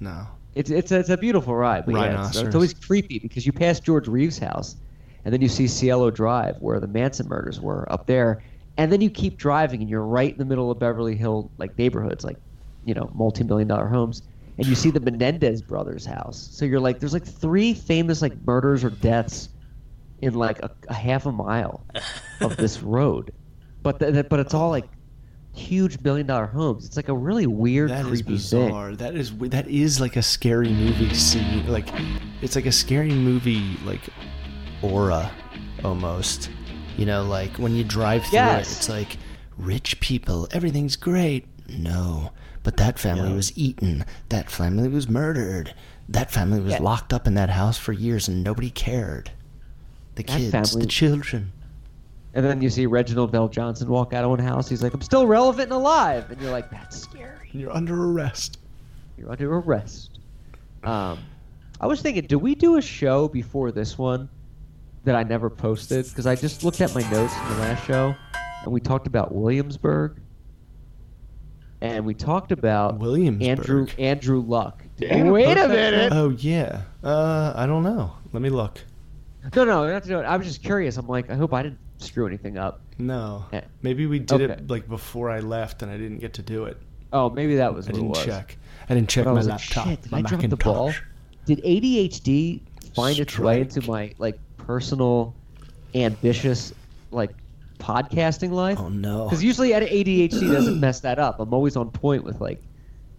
[0.00, 0.26] No.
[0.54, 3.78] It's it's it's a beautiful ride, but yeah, it's, it's always creepy because you pass
[3.78, 4.76] George Reeves' house,
[5.24, 8.42] and then you see Cielo Drive where the Manson murders were up there,
[8.76, 11.76] and then you keep driving and you're right in the middle of Beverly Hill like
[11.78, 12.36] neighborhoods, like
[12.84, 14.22] you know multi-million dollar homes,
[14.58, 16.48] and you see the Menendez brothers' house.
[16.52, 19.50] So you're like, there's like three famous like murders or deaths
[20.20, 21.86] in like a, a half a mile
[22.40, 23.32] of this road,
[23.82, 24.88] but th- th- but it's all like
[25.52, 26.86] huge billion dollar homes.
[26.86, 28.34] It's like a really weird, That is creepy thing.
[28.68, 28.94] bizarre.
[28.96, 31.66] That is that is like a scary movie scene.
[31.66, 31.88] Like
[32.42, 34.00] it's like a scary movie like
[34.82, 35.30] aura
[35.84, 36.50] almost.
[36.96, 38.68] You know, like when you drive through Yes.
[38.72, 39.16] it, it's like
[39.58, 41.46] rich people, everything's great.
[41.68, 42.32] No,
[42.62, 43.36] but that family No.
[43.36, 44.04] was eaten.
[44.28, 45.74] That family was murdered.
[46.08, 46.82] That family was Yeah.
[46.82, 49.30] locked up in that house for years and nobody cared.
[50.16, 51.52] The That kids, family- the children.
[52.32, 54.68] And then you see Reginald VelJohnson walk out of one house.
[54.68, 58.58] He's like, "I'm still relevant and alive," and you're like, "That's scary." You're under arrest.
[59.16, 60.20] You're under arrest.
[60.84, 61.18] Um,
[61.80, 64.28] I was thinking, do we do a show before this one
[65.04, 66.06] that I never posted?
[66.08, 68.14] Because I just looked at my notes from the last show,
[68.62, 70.20] and we talked about Williamsburg,
[71.80, 73.48] and we talked about Williamsburg.
[73.48, 74.84] Andrew Andrew Luck.
[74.96, 76.12] Did you Wait a minute.
[76.12, 76.82] Oh yeah.
[77.02, 78.12] Uh, I don't know.
[78.32, 78.78] Let me look.
[79.56, 80.24] No, no, not to do it.
[80.24, 80.98] I was just curious.
[80.98, 82.80] I'm like, I hope I didn't screw anything up.
[82.98, 83.44] No.
[83.52, 83.60] Eh.
[83.82, 84.52] Maybe we did Okay.
[84.54, 86.76] it like before I left and I didn't get to do it.
[87.12, 88.24] Oh, maybe that was I what it didn't was.
[88.24, 88.56] check.
[88.88, 89.86] I didn't check But I my was like, laptop.
[89.88, 90.92] shit, did my I drop the ball?
[91.46, 92.60] Did ADHD
[92.94, 95.34] find its way into my like personal,
[95.94, 96.72] ambitious,
[97.10, 97.30] like
[97.78, 98.78] podcasting life?
[98.80, 99.24] Oh no.
[99.24, 101.40] Because usually ADHD doesn't mess that up.
[101.40, 102.62] I'm always on point with like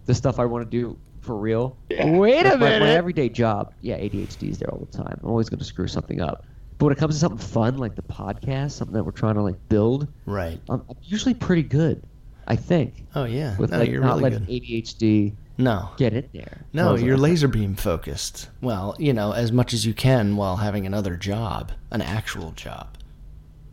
[0.06, 1.76] the stuff I want to do for real.
[1.90, 2.80] Wait a minute.
[2.80, 5.18] My, everyday job, yeah, ADHD is there all the time.
[5.22, 6.44] I'm always going to screw something up.
[6.82, 9.42] But when it comes to something fun like the podcast, something that we're trying to
[9.42, 10.60] like build, Right.
[10.68, 12.02] I'm, I'm usually pretty good.
[12.48, 13.56] I think Oh yeah.
[13.56, 14.62] with no, like you're not really letting good.
[14.64, 15.90] ADHD No.
[15.96, 16.62] get in there.
[16.72, 17.22] No, you're that?
[17.22, 18.48] laser beam focused.
[18.60, 22.88] Well, you know, as much as you can while having another job, an actual job.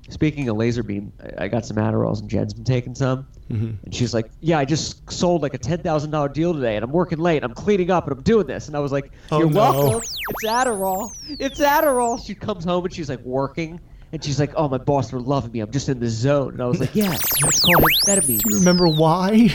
[0.09, 3.75] Speaking of laser beam, I- I got some Adderalls and Jen's been taking some, Mhm.
[3.83, 6.83] and she's like, "Yeah, I just sold like a ten thousand dollar deal today, and
[6.83, 7.43] I'm working late.
[7.43, 9.59] I'm cleaning up, and I'm doing this." And I was like, Oh, "You're no.
[9.59, 10.01] welcome.
[10.01, 11.09] It's Adderall.
[11.27, 13.79] It's Adderall." She comes home and she's like working,
[14.11, 15.59] and she's like, "Oh, my boss are loving me.
[15.59, 18.41] I'm just in the zone." And I was like, "Yeah, it's called amphetamines.
[18.43, 19.31] Do you remember why?
[19.33, 19.51] You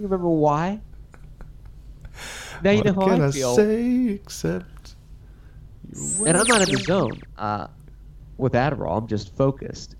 [0.00, 0.80] remember why?"
[2.64, 3.54] Now you know what how can I I feel.
[3.54, 4.94] say except
[6.26, 7.68] and I'm not in the zone uh,
[8.36, 8.98] with Adderall.
[8.98, 9.94] I'm just focused.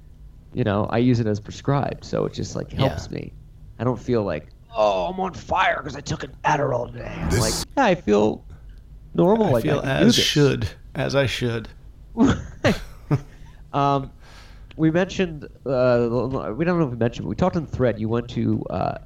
[0.54, 3.18] You know, I use it as prescribed, so it just like helps Yeah.
[3.18, 3.32] me.
[3.78, 7.12] I don't feel like, oh, I'm on fire because I took an Adderall today.
[7.16, 8.44] I'm This- like, yeah, I feel
[9.14, 9.46] normal.
[9.48, 10.24] I like feel I as this.
[10.24, 11.68] should as I should.
[13.72, 14.10] um,
[14.76, 16.08] we mentioned, uh,
[16.56, 17.98] we don't know if we mentioned, but we talked on the thread.
[18.00, 18.98] You went to uh,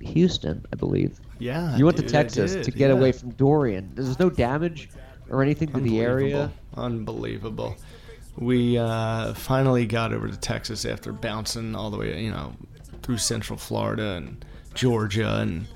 [0.00, 1.20] Houston, I believe.
[1.38, 1.76] Yeah.
[1.76, 2.96] You went to dude, I Texas to get yeah.
[2.96, 3.92] away from Dorian.
[3.94, 4.90] There's no damage
[5.30, 6.50] or anything to the area.
[6.76, 7.76] Unbelievable.
[8.38, 12.54] We uh, finally got over to Texas after bouncing all the way, you know,
[13.02, 15.66] through Central Florida and Georgia and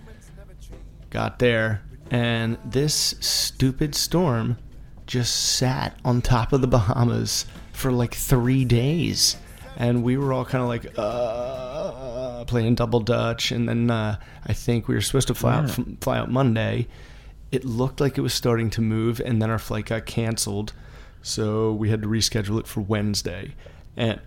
[1.10, 1.82] got there.
[2.10, 4.58] And this stupid storm
[5.06, 9.36] just sat on top of the Bahamas for like three days.
[9.76, 13.50] And we were all kind of like, uh, playing double dutch.
[13.50, 15.70] And then uh, I think we were supposed to fly, out,
[16.00, 16.86] fly out Monday
[17.52, 20.72] it looked like it was starting to move and then our flight got canceled
[21.22, 23.54] so we had to reschedule it for wednesday
[23.96, 24.20] and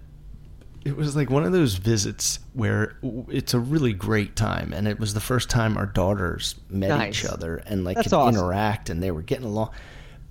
[0.86, 2.96] it was like one of those visits where
[3.28, 7.24] it's a really great time and it was the first time our daughters met Nice.
[7.24, 8.36] each other and like That's could awesome.
[8.40, 9.72] interact and they were getting along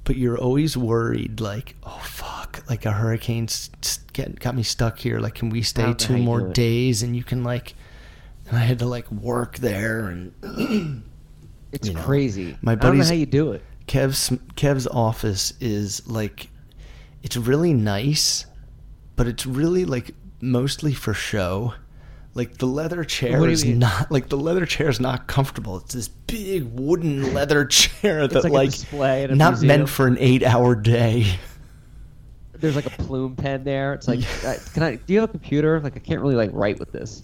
[0.05, 4.63] but you're always worried like oh fuck like a hurricane s- s- get, got me
[4.63, 7.75] stuck here like can we stay two more days and you can like
[8.49, 11.03] and i had to like work there and
[11.73, 12.57] It's You know, crazy.
[12.63, 13.63] my I don't know buddies- how you do it.
[13.89, 16.49] Kev's Kev's office is like
[17.25, 18.47] it's really nice,
[19.17, 21.75] but it's really like mostly for show.
[22.35, 23.79] Like the leather chair What do you is mean?
[23.79, 25.79] not like the leather chair is not comfortable.
[25.79, 29.67] It's this big wooden leather chair that like like, not museum.
[29.69, 31.39] meant for an eight hour day.
[32.53, 33.95] There's like a plume pen there.
[33.95, 34.97] It's like, uh, can I?
[34.97, 35.81] Do you have a computer?
[35.81, 37.23] Like, I can't really like write with this.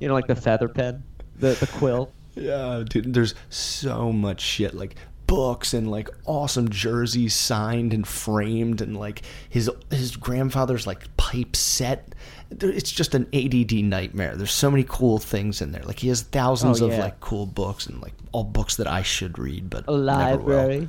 [0.00, 1.02] You know, like the feather pen,
[1.38, 2.10] the the quill.
[2.34, 3.14] Yeah, dude.
[3.14, 4.96] There's so much shit like
[5.26, 11.56] books and like awesome jerseys signed and framed and like his his grandfather's like pipe
[11.56, 12.14] set.
[12.50, 14.36] It's just an ADD nightmare.
[14.36, 15.82] There's so many cool things in there.
[15.82, 19.02] Like he has thousands Oh, of like cool books and like all books that I
[19.02, 20.88] should read, but A library.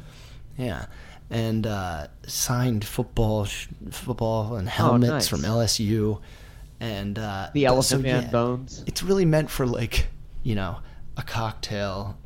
[0.57, 0.85] Yeah,
[1.29, 5.27] and uh, signed football, sh- football and helmets Oh, nice.
[5.27, 6.19] from LSU,
[6.79, 8.83] and uh, The Elephant so, Man yeah, bones.
[8.87, 10.07] It's really meant for like
[10.43, 10.77] you know
[11.15, 12.17] a cocktail,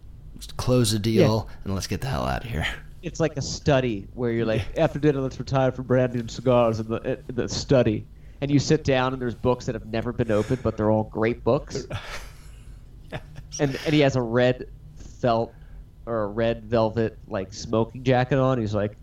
[0.57, 2.67] close the deal, and let's get the hell out of here.
[3.01, 6.79] It's like a study where you're like, after dinner, let's retire from brandy and cigars
[6.79, 8.05] in the in the study,
[8.41, 11.05] and you sit down and there's books that have never been opened, but they're all
[11.05, 11.85] great books.
[13.59, 15.53] And and he has a red felt
[16.05, 18.57] or a red velvet like smoking jacket on.
[18.57, 18.95] He's like,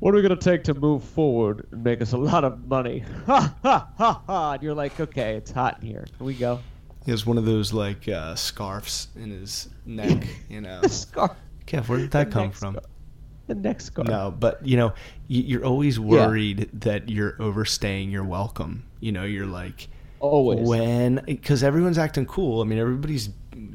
[0.00, 3.04] what are we gonna take to move forward and make us a lot of money?
[3.26, 4.52] Ha ha ha ha!
[4.54, 6.04] And you're like, okay, it's hot in here.
[6.18, 6.58] Here we go.
[7.04, 10.80] He has one of those like uh, scarves in his neck, you know.
[10.80, 11.32] The scarf.
[11.66, 12.74] Kev, where did that The come from?
[12.74, 12.86] scarf.
[13.48, 14.06] The neck scarf.
[14.08, 14.92] No, but you know,
[15.28, 18.84] you're always worried that you're overstaying your welcome.
[19.00, 19.88] You know, you're like,
[20.20, 20.60] Always.
[20.66, 22.60] when because everyone's acting cool.
[22.60, 23.30] I mean, everybody's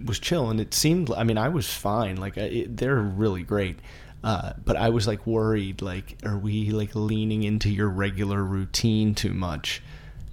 [0.05, 1.11] was chill, and it seemed.
[1.11, 2.15] I mean, I was fine.
[2.15, 3.79] Like, it, they're really great.
[4.23, 5.81] Uh, but I was like worried.
[5.81, 9.83] Like, are we like leaning into your regular routine too much?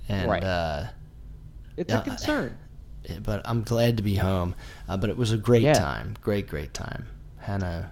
[0.09, 0.42] And Right.
[0.44, 0.87] uh,
[1.76, 2.57] It's Yeah, a concern.
[3.22, 4.54] But I'm glad to be home.
[4.88, 5.74] Uh, but it was a great Yeah.
[5.74, 7.06] time, great, great time.
[7.38, 7.90] Hannah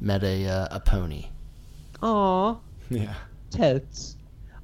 [0.00, 1.26] met a uh, a pony.
[2.02, 2.56] Aw,
[2.90, 3.14] Yeah.
[3.50, 4.16] tits.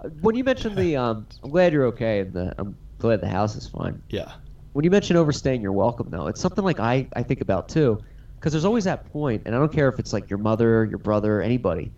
[0.02, 3.28] Uh, When you mentioned the, um, I'm glad you're okay, and the, I'm glad the
[3.28, 4.00] house is fine.
[4.10, 4.32] Yeah.
[4.72, 8.00] When you mention overstaying your welcome, though, it's something like I, I think about too,
[8.38, 10.98] because there's always that point, and I don't care if it's like your mother, your
[10.98, 11.90] brother, anybody,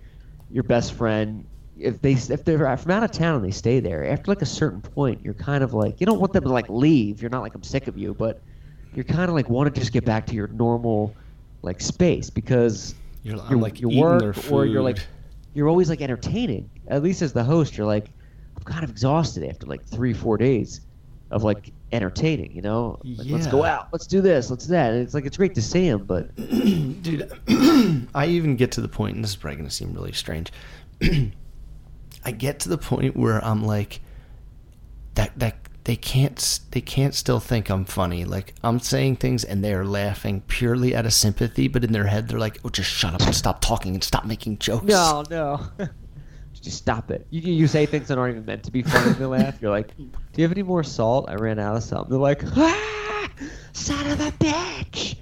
[0.50, 1.44] your best friend.
[1.80, 4.46] If they if they're from out of town and they stay there, after like a
[4.46, 7.22] certain point, you're kind of like you don't want them to like leave.
[7.22, 8.40] You're not like I'm sick of you, but
[8.94, 11.14] you're kind of like want to just get back to your normal
[11.62, 14.98] like space because You're, I'm your, like your work or you're like
[15.54, 16.70] you're always like entertaining.
[16.88, 18.10] At least as the host, you're like
[18.56, 20.82] I'm kind of exhausted after like three four days
[21.30, 22.52] of like entertaining.
[22.52, 24.92] You know, like, let's go out, let's do this, let's do that.
[24.92, 26.34] And it's like it's great to see him, but
[27.02, 27.30] dude
[28.14, 30.52] i even get to the point and this is probably going to seem really strange
[32.24, 34.00] i get to the point where i'm like
[35.14, 39.64] that that they can't they can't still think i'm funny like i'm saying things and
[39.64, 43.14] they're laughing purely out of sympathy but in their head they're like oh just shut
[43.14, 45.60] up and stop talking and stop making jokes no, no.
[46.62, 47.26] Just stop it.
[47.30, 49.12] You, you say things that aren't even meant to be funny.
[49.14, 49.62] They laugh.
[49.62, 50.04] You're like, "Do
[50.36, 51.30] you have any more salt?
[51.30, 53.30] I ran out of something." They're like, "Ah,
[53.72, 55.16] son of a bitch!"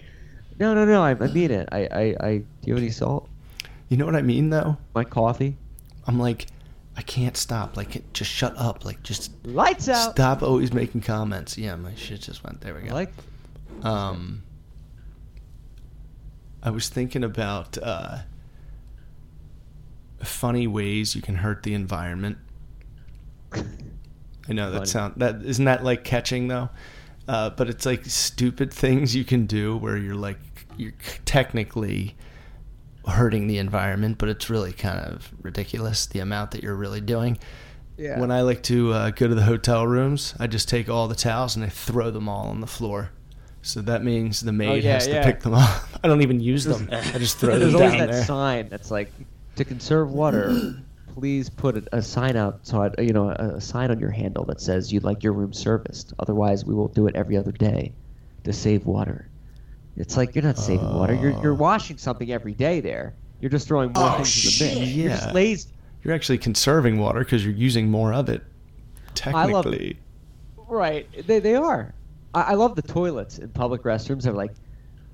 [0.59, 1.01] No, no, no.
[1.01, 1.69] I, I mean it.
[1.71, 2.37] I, I, I.
[2.39, 3.29] Do you have any salt?
[3.89, 5.57] you know what i mean though My coffee.
[6.09, 6.47] i'm like
[6.99, 10.11] i can't stop like just shut up like just Lights out.
[10.13, 13.13] stop always making comments yeah my shit just went there we go like.
[13.83, 14.43] Um,
[16.61, 18.19] I was thinking about uh,
[20.21, 22.39] funny ways you can hurt the environment.
[23.53, 23.63] I
[24.53, 24.87] know that Funny.
[24.91, 26.71] sound that isn't that like catching though,
[27.29, 30.41] uh, but it's like stupid things you can do where you're like
[30.77, 32.17] you're technically
[33.09, 37.39] hurting the environment, but it's really kind of ridiculous the amount that you're really doing.
[37.97, 38.21] Yeah.
[38.21, 41.17] When I like to uh, go to the hotel rooms, I just take all the
[41.17, 43.11] towels and I throw them all on the floor.
[43.63, 45.83] So that means the maid Oh, yeah, has to pick them up.
[46.05, 46.89] I don't even use them.
[46.93, 47.91] I just throw them down there.
[47.91, 49.11] There's always down that sign that's like,
[49.57, 50.75] to conserve water,
[51.15, 52.95] please put a, a sign outside.
[52.99, 56.15] You know, a, a sign on your handle that says you'd like your room serviced.
[56.21, 57.93] Otherwise, we will do it every other day
[58.45, 59.29] to save water.
[59.99, 61.15] It's like you're not saving water.
[61.15, 63.15] You're you're washing something every day there.
[63.41, 64.91] You're just throwing more Oh, things in the mix.
[64.93, 65.69] You're just lazy.
[66.03, 68.43] You're actually conserving water because you're using more of it.
[69.27, 69.99] I love- Technically.
[70.69, 71.09] Right.
[71.27, 71.95] They, they are.
[72.35, 74.23] I, I love the toilets in public restrooms.
[74.23, 74.53] They're like,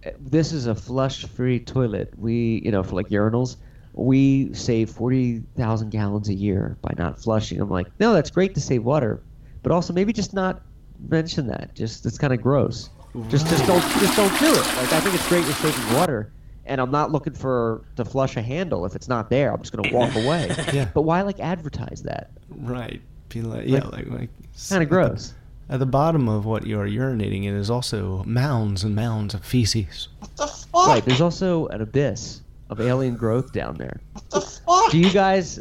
[0.03, 2.13] "Eh, this is a flush-free toilet.
[2.19, 3.57] We, you know, for like urinals,
[3.95, 7.61] we save 40,000 gallons a year by not flushing.
[7.61, 9.23] I'm like, no, that's great to save water,
[9.63, 10.63] but also maybe just not
[11.09, 11.75] mention that.
[11.75, 12.91] Just it's kind of gross.
[13.29, 14.67] Just just don't just don't do it.
[14.77, 16.33] Like I think it's great you're saving water.
[16.67, 19.53] And I'm not looking for to flush a handle if it's not there.
[19.53, 20.51] I'm just gonna walk away.
[20.73, 20.89] Yeah.
[20.93, 22.31] But why like advertise that?
[22.49, 23.01] Right.
[23.29, 24.31] Be like, yeah, like, like
[24.69, 25.35] Kind of gross.
[25.69, 30.09] At the bottom of what you're urinating in is also mounds and mounds of feces.
[30.19, 30.87] What the fuck?
[30.89, 31.05] Right.
[31.05, 34.01] There's also an abyss of alien growth down there.
[34.13, 34.91] What the fuck?
[34.91, 35.61] Do you guys?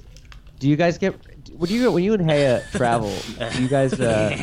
[0.60, 1.16] Do you guys get?
[1.64, 3.18] When you when you and Haya travel,
[3.54, 4.36] do you guys uh,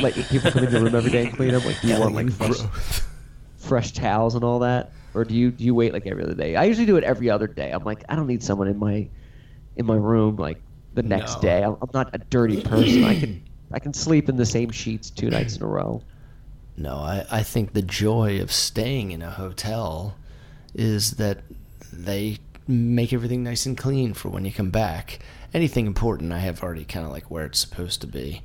[0.00, 1.64] like people come into your room every day and clean them?
[1.64, 2.60] Like, do you want like fresh,
[3.56, 6.54] fresh towels and all that, or do you do you wait like every other day?
[6.54, 7.72] I usually do it every other day.
[7.72, 9.08] I'm like, I don't need someone in my
[9.74, 10.58] in my room like
[10.94, 11.40] the next No.
[11.42, 11.64] day.
[11.64, 13.02] I'm, I'm not a dirty person.
[13.02, 16.00] I can I can sleep in the same sheets two nights in a row.
[16.76, 20.16] No, I, I think the joy of staying in a hotel
[20.74, 21.38] is that
[21.92, 25.18] they make everything nice and clean for when you come back.
[25.52, 28.42] Anything important, I have already kind of like where it's supposed to be.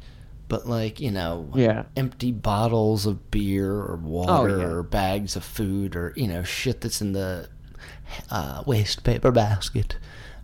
[0.47, 1.83] But like you know, Yeah.
[1.95, 4.65] empty bottles of beer or water yeah.
[4.65, 7.49] or bags of food or you know shit that's in the
[8.29, 9.97] uh, waste paper basket.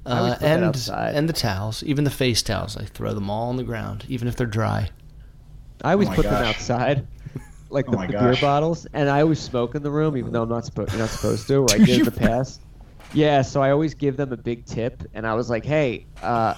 [0.06, 1.15] I always Uh, put that and outside.
[1.15, 4.28] and the towels, even the face towels, I throw them all on the ground, even
[4.28, 4.89] if they're dry.
[5.84, 7.06] I always Oh my put them outside,
[7.69, 10.32] like Oh the, my the beer bottles, and I always smoke in the room, even
[10.32, 10.91] though I'm not supposed.
[10.91, 11.56] You're not supposed to.
[11.58, 12.62] Or I did in the past.
[13.13, 16.54] Yeah, so I always give them a big tip, and I was like, "Hey, uh,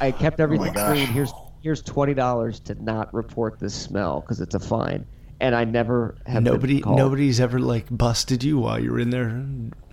[0.00, 0.92] I kept everything gosh.
[0.92, 1.06] clean.
[1.08, 5.04] Here's here's twenty dollars to not report this smell because it's a fine."
[5.40, 6.42] and I never have.
[6.42, 6.96] Nobody, called.
[6.96, 9.28] nobody's ever like busted you while you were in there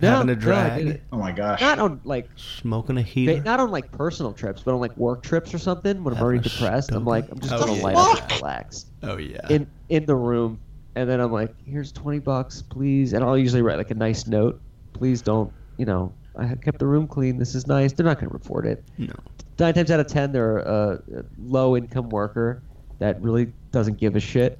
[0.00, 1.00] having a a I drag, didn't.
[1.12, 1.60] Oh my gosh.
[1.60, 3.42] Not on like smoking a Ba- heater.
[3.44, 6.02] not on like personal trips, but on like work trips or something.
[6.02, 7.82] When I'm Having already a depressed, I'm like, I'm just Oh, gonna yeah.
[7.84, 9.46] light up and relax oh yeah.
[9.48, 10.58] in in the room,
[10.96, 14.26] and then I'm like, here's twenty bucks, please, and I'll usually write like a nice
[14.26, 14.60] note.
[14.94, 17.38] Please don't, you know, I kept the room clean.
[17.38, 17.92] This is nice.
[17.92, 18.84] They're not gonna report it.
[18.98, 19.14] no.
[19.58, 21.02] Nine times out of ten, they're a,
[21.38, 22.62] low income worker
[22.98, 24.58] that really doesn't give a shit,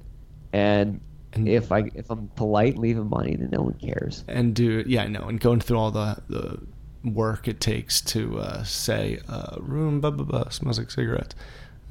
[0.53, 0.99] and.
[1.33, 4.23] And- if I if I'm polite, leaving money, then no one cares.
[4.27, 6.59] and do yeah I know and going through all the the
[7.03, 11.35] work it takes to uh, say uh, room blah blah blah smells like cigarettes.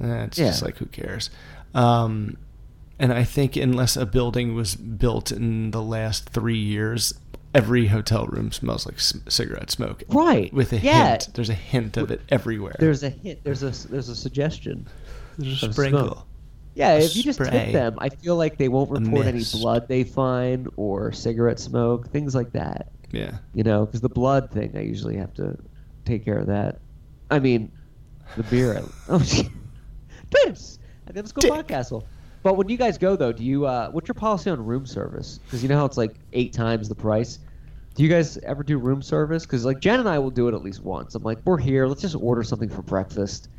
[0.01, 1.29] Eh, it's just like who cares.
[1.73, 2.35] Um,
[2.99, 7.13] and I think unless a building was built in the last three years,
[7.57, 10.03] every hotel room smells like s- cigarette smoke.
[10.09, 10.53] Right.
[10.53, 11.09] With a Yeah.
[11.11, 12.75] hint, there's a hint of it everywhere.
[12.79, 13.39] There's a hint.
[13.43, 14.87] There's a there's a suggestion.
[15.37, 16.05] There's a sprinkle.
[16.07, 16.23] smoke.
[16.75, 17.49] Yeah, if you just spray.
[17.49, 22.09] tip them, I feel like they won't report any blood they find or cigarette smoke,
[22.09, 22.91] things like that.
[23.11, 23.37] Yeah.
[23.55, 25.57] You know, because the blood thing, I usually have to
[26.05, 26.79] take care of that.
[27.31, 27.71] I mean,
[28.35, 28.77] the beer.
[28.77, 29.47] I, oh, shit.
[30.31, 30.77] Thanks.
[31.07, 31.51] I think let's go Dick.
[31.67, 32.03] Podcastle.
[32.43, 33.65] But when you guys go though, do you?
[33.65, 35.39] Uh, what's your policy on room service?
[35.45, 37.39] Because you know how it's like eight times the price.
[37.97, 39.43] Do you guys ever do room service?
[39.43, 41.15] Because like Jen and I will do it at least once.
[41.15, 41.87] I'm like, we're here.
[41.87, 43.49] Let's just order something for breakfast.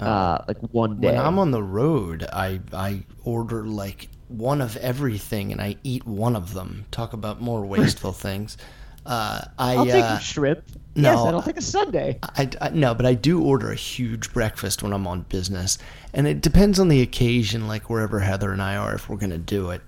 [0.00, 1.06] Uh, like one day.
[1.12, 6.04] When I'm on the road, I I order like one of everything and I eat
[6.04, 6.84] one of them.
[6.90, 8.58] Talk about more wasteful things.
[9.06, 10.64] Uh, I I'll take uh, a shrimp.
[10.96, 12.18] no, yes, I'll take a sundae.
[12.24, 15.78] I, I- no, but I do order a huge breakfast when I'm on business,
[16.12, 19.38] and it depends on the occasion, like wherever Heather and I are, if we're gonna
[19.38, 19.80] do it.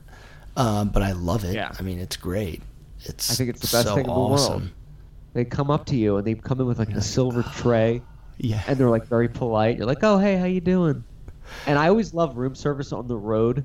[0.56, 1.54] Uh, but I love it.
[1.56, 1.72] Yeah.
[1.76, 2.62] I mean, it's great.
[3.08, 4.52] It's I think it's the best so thing in the awesome.
[4.60, 4.70] world.
[5.34, 8.02] They come up to you and they come in with like a silver tray,
[8.38, 8.62] Yeah.
[8.66, 9.76] and they're like very polite.
[9.76, 11.04] You're like, "Oh, hey, how you doing?"
[11.66, 13.64] And I always love room service on the road.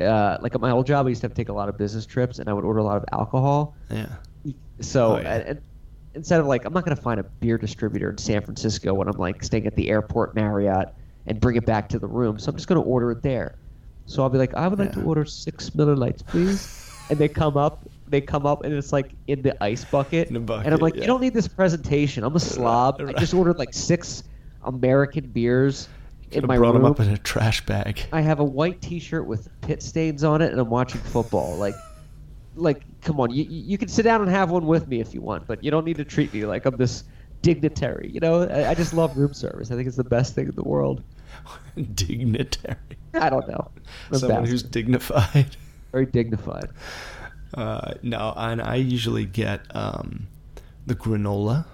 [0.00, 1.76] Uh, like at my old job, I used to have to take a lot of
[1.78, 3.74] business trips, and I would order a lot of alcohol.
[3.90, 4.06] yeah.
[4.80, 5.34] So, Oh, yeah.
[5.34, 5.60] and, and
[6.14, 9.16] instead of like, I'm not gonna find a beer distributor in San Francisco when I'm
[9.18, 10.94] like staying at the airport Marriott
[11.26, 12.38] and bring it back to the room.
[12.38, 13.56] So I'm just gonna order it there.
[14.06, 16.90] So I'll be like, I would like to order six Miller Lites, please.
[17.10, 20.30] And they come up, they come up, and it's like in the ice bucket.
[20.30, 21.02] In bucket, and I'm like, yeah.
[21.02, 22.24] you don't need this presentation.
[22.24, 23.00] I'm a slob.
[23.00, 24.24] I just ordered like six
[24.64, 25.88] American beers
[26.30, 26.82] in Could've my brought room.
[26.82, 28.02] them up in a trash bag.
[28.12, 31.56] I have a white T-shirt with pit stains on it, and I'm watching football.
[31.56, 31.74] Like,
[32.54, 35.20] like, come on, you you can sit down and have one with me if you
[35.20, 37.04] want, but you don't need to treat me like I'm this
[37.42, 38.10] dignitary.
[38.12, 39.70] You know, I, I just love room service.
[39.70, 41.02] I think it's the best thing in the world.
[41.94, 42.76] Dignitary.
[43.14, 43.70] I don't know.
[44.10, 44.50] I'm Someone bastard.
[44.50, 45.56] who's dignified.
[45.92, 46.70] very dignified.
[47.54, 50.28] Uh, no, and I usually get um,
[50.86, 51.64] the granola,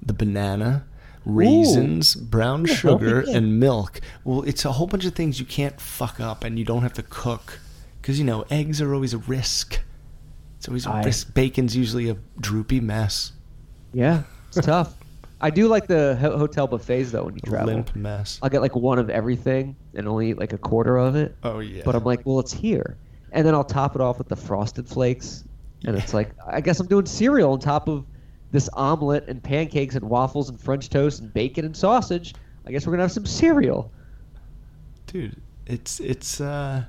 [0.00, 0.84] the banana,
[1.24, 4.00] raisins, brown Yeah, sugar, and milk.
[4.24, 6.92] Well, it's a whole bunch of things you can't fuck up, and you don't have
[6.94, 7.58] to cook
[8.00, 9.80] because you know eggs are always a risk.
[10.58, 11.34] It's always a I- risk.
[11.34, 13.32] Bacon's usually a droopy mess,
[13.92, 14.94] Yeah, it's tough.
[15.38, 17.66] I do like the hotel buffets though when you travel.
[17.66, 18.38] limp mess.
[18.42, 21.36] I'll get like one of everything and only eat like a quarter of it.
[21.42, 21.82] Oh yeah.
[21.84, 22.96] But I'm like, well, it's here,
[23.36, 25.44] and then I'll top it off with the frosted flakes,
[25.84, 28.06] and it's like, I guess I'm doing cereal on top of
[28.50, 32.34] this omelet and pancakes and waffles and French toast and bacon and sausage.
[32.66, 33.92] I guess we're gonna have some cereal.
[35.06, 36.84] dude, it's it's uh.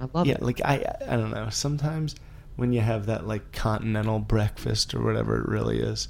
[0.00, 0.42] I love yeah, it.
[0.42, 1.48] like I I don't know.
[1.50, 2.14] Sometimes
[2.54, 6.06] when you have that like continental breakfast or whatever it really is,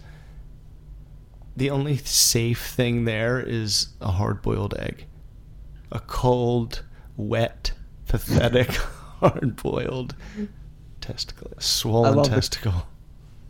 [1.57, 5.07] the only safe thing there is a hard-boiled egg.
[5.91, 6.85] A cold,
[7.17, 7.73] wet,
[8.07, 8.77] pathetic
[9.21, 10.15] hard-boiled
[11.01, 12.25] testicle, a swollen it.
[12.25, 12.87] testicle.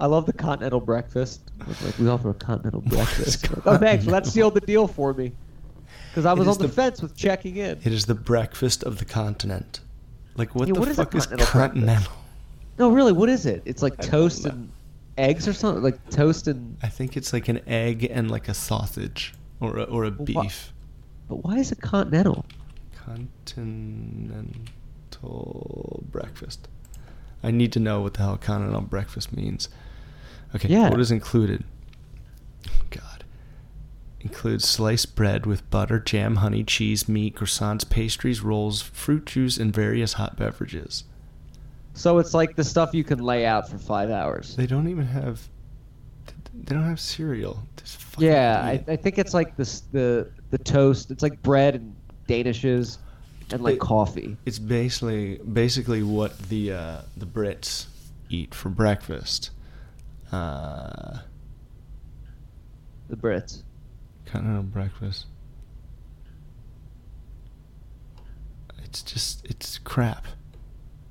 [0.01, 1.41] I love the continental breakfast.
[1.85, 3.45] Like we offer a continental breakfast.
[3.45, 4.05] is Like, oh, thanks.
[4.07, 4.31] Well, that continental?
[4.31, 5.33] sealed the deal for me.
[6.11, 7.79] Because I was on the, the- fence with checking in.
[7.85, 9.81] It is the breakfast of the continent.
[10.37, 11.85] Like what Yeah, the what is fuck is continental breakfast?
[11.87, 12.13] continental?
[12.79, 13.63] No, really, what is it?
[13.65, 14.71] It's like I toast and
[15.17, 15.83] eggs or something.
[15.83, 16.77] Like toast and.
[16.83, 20.25] I think it's like an egg and like a sausage or a, or a Well,
[20.25, 20.73] beef.
[21.29, 22.47] But why is it continental?
[23.05, 24.63] Continental
[25.23, 26.69] breakfast.
[27.43, 29.69] I need to know what the hell continental breakfast means.
[30.55, 30.89] Okay, Yeah.
[30.91, 31.65] what is included?
[32.91, 33.25] God.
[34.21, 39.73] Includes sliced bread with butter, jam, honey, cheese, meat, croissants, pastries, rolls, fruit juice, and
[39.73, 41.05] various hot beverages.
[41.95, 44.57] So it's like the stuff you can lay out for five hours.
[44.57, 45.49] They don't even have.
[46.55, 47.63] They don't have cereal.
[48.19, 48.85] Yeah, I.
[48.89, 51.11] I think it's like this the the toast.
[51.11, 51.95] It's like bread and
[52.29, 52.99] danishes
[53.53, 54.37] and like It- coffee.
[54.45, 57.87] It's basically basically what the uh, the Brits
[58.31, 59.51] eat for breakfast.
[60.31, 61.19] Uh,
[63.09, 63.63] The Brits.
[64.27, 65.27] continental breakfast.
[68.85, 70.27] It's just it's crap.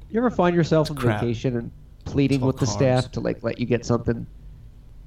[0.09, 1.21] You ever find yourself on crap.
[1.21, 1.71] vacation and
[2.05, 4.25] pleading It's with the staff to like let you get something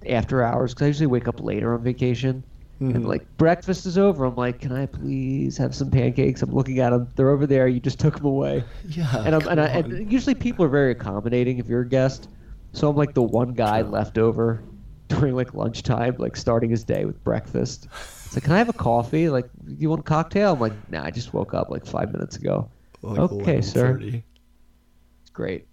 [0.07, 0.74] after hours?
[0.74, 2.45] Because I usually wake up later on vacation,
[2.81, 2.95] Mhm.
[2.95, 4.24] and like breakfast is over.
[4.24, 6.43] I'm like, can I please have some pancakes?
[6.43, 7.09] I'm looking at them.
[7.14, 7.68] They're over there.
[7.68, 8.64] You just took them away.
[8.89, 9.22] Yeah.
[9.24, 12.28] And I'm and, I, and usually people are very accommodating if you're a guest.
[12.72, 14.62] So I'm like the one guy left over
[15.09, 17.89] during like lunchtime, like starting his day with breakfast.
[17.93, 19.28] It's like, can I have a coffee?
[19.28, 20.55] Like, do you want a cocktail?
[20.55, 22.70] I'm like, nah, I just woke up like five minutes ago.
[23.03, 23.99] Like okay, sir.
[24.01, 25.66] It's great.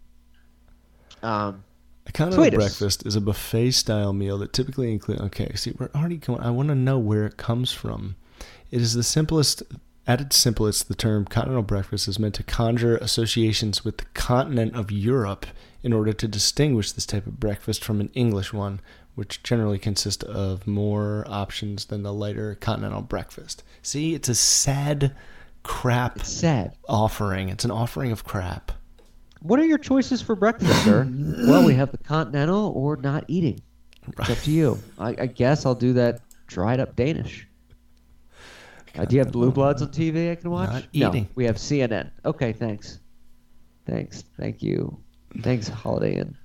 [1.24, 1.64] Um,
[2.08, 5.22] A continental breakfast is a buffet style meal that typically includes.
[5.22, 6.39] Okay, see, we're already going.
[6.39, 8.16] I want to know where it comes from.
[8.72, 9.62] It is the simplest.
[10.08, 14.74] At its simplest, the term continental breakfast is meant to conjure associations with the continent
[14.74, 15.45] of Europe
[15.84, 18.80] in order to distinguish this type of breakfast from an English one,
[19.16, 23.64] which generally consists of more options than the lighter continental breakfast.
[23.82, 25.14] See, it's a sad
[25.64, 26.74] crap it's sad.
[26.88, 27.49] offering.
[27.49, 28.72] It's an offering of crap.
[29.48, 31.08] What are your choices for breakfast, sir?
[31.48, 33.62] well, we have the continental or not eating.
[34.20, 34.80] It's up to you.
[35.00, 37.48] I, I guess I'll do that dried up Danish.
[38.95, 40.70] Uh, do you have Blue Bloods on TV I can watch?
[40.72, 41.30] Not No, eating.
[41.36, 42.10] we have CNN.
[42.26, 43.00] Okay, thanks.
[43.86, 44.24] Thanks.
[44.39, 44.98] Thank you.
[45.41, 46.36] Thanks, Holiday Inn.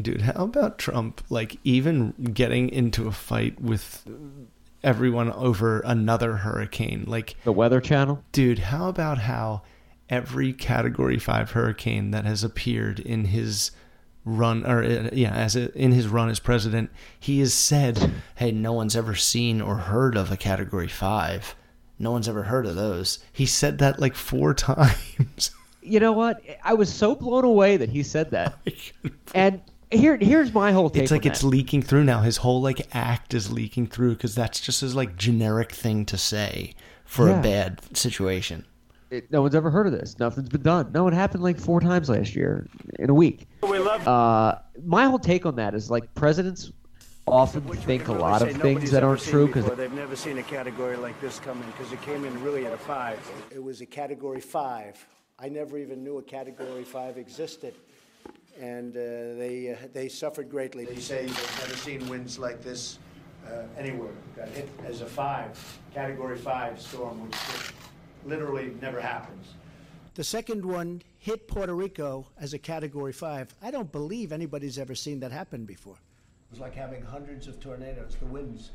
[0.00, 4.06] Dude, how about Trump like even getting into a fight with
[4.84, 7.04] everyone over another hurricane?
[7.06, 8.22] Like, The Weather Channel?
[8.30, 9.62] dude, how about how
[10.10, 13.70] every category 5 hurricane that has appeared in his
[14.24, 18.52] run or uh, yeah, as a, in his run as president, he has said, Hey,
[18.52, 21.54] no one's ever seen or heard of a Category 5.
[21.98, 23.18] No one's ever heard of those.
[23.32, 25.50] he said that like 4 times.
[25.82, 26.42] You know what?
[26.62, 28.58] I was so blown away that he said that.
[29.34, 31.04] and here, here's my whole take.
[31.04, 31.46] it's like it's that.
[31.46, 32.20] leaking through now.
[32.20, 36.18] His whole like act is leaking through cuz that's just his like Generic thing to
[36.18, 36.74] say
[37.06, 37.38] for Yeah.
[37.38, 38.66] a bad situation.
[39.10, 40.18] It- no one's ever heard of this.
[40.18, 40.92] Nothing's been done.
[40.92, 42.66] No, it happened like four times last year
[42.98, 43.48] in a week.
[43.62, 44.06] We love.
[44.06, 46.72] Uh, my whole take on that is like presidents
[47.26, 50.96] often think a lot of things that aren't true because they've never seen a category
[50.96, 53.18] like this come in because it came in really at a five.
[53.50, 55.04] It was a category five.
[55.38, 57.74] I never even knew a category five existed,
[58.60, 59.00] and uh,
[59.38, 60.84] they uh, they suffered greatly.
[60.84, 62.98] They say they've never seen winds like this
[63.46, 64.12] uh, anywhere.
[64.36, 65.56] Got hit as a five,
[65.94, 67.36] category five storm, which
[68.26, 69.54] literally never happens.
[70.14, 73.54] The second one hit Puerto Rico as a category five.
[73.62, 75.94] I don't believe anybody's ever seen that happen before.
[75.94, 78.70] It was like having hundreds of tornadoes, the winds.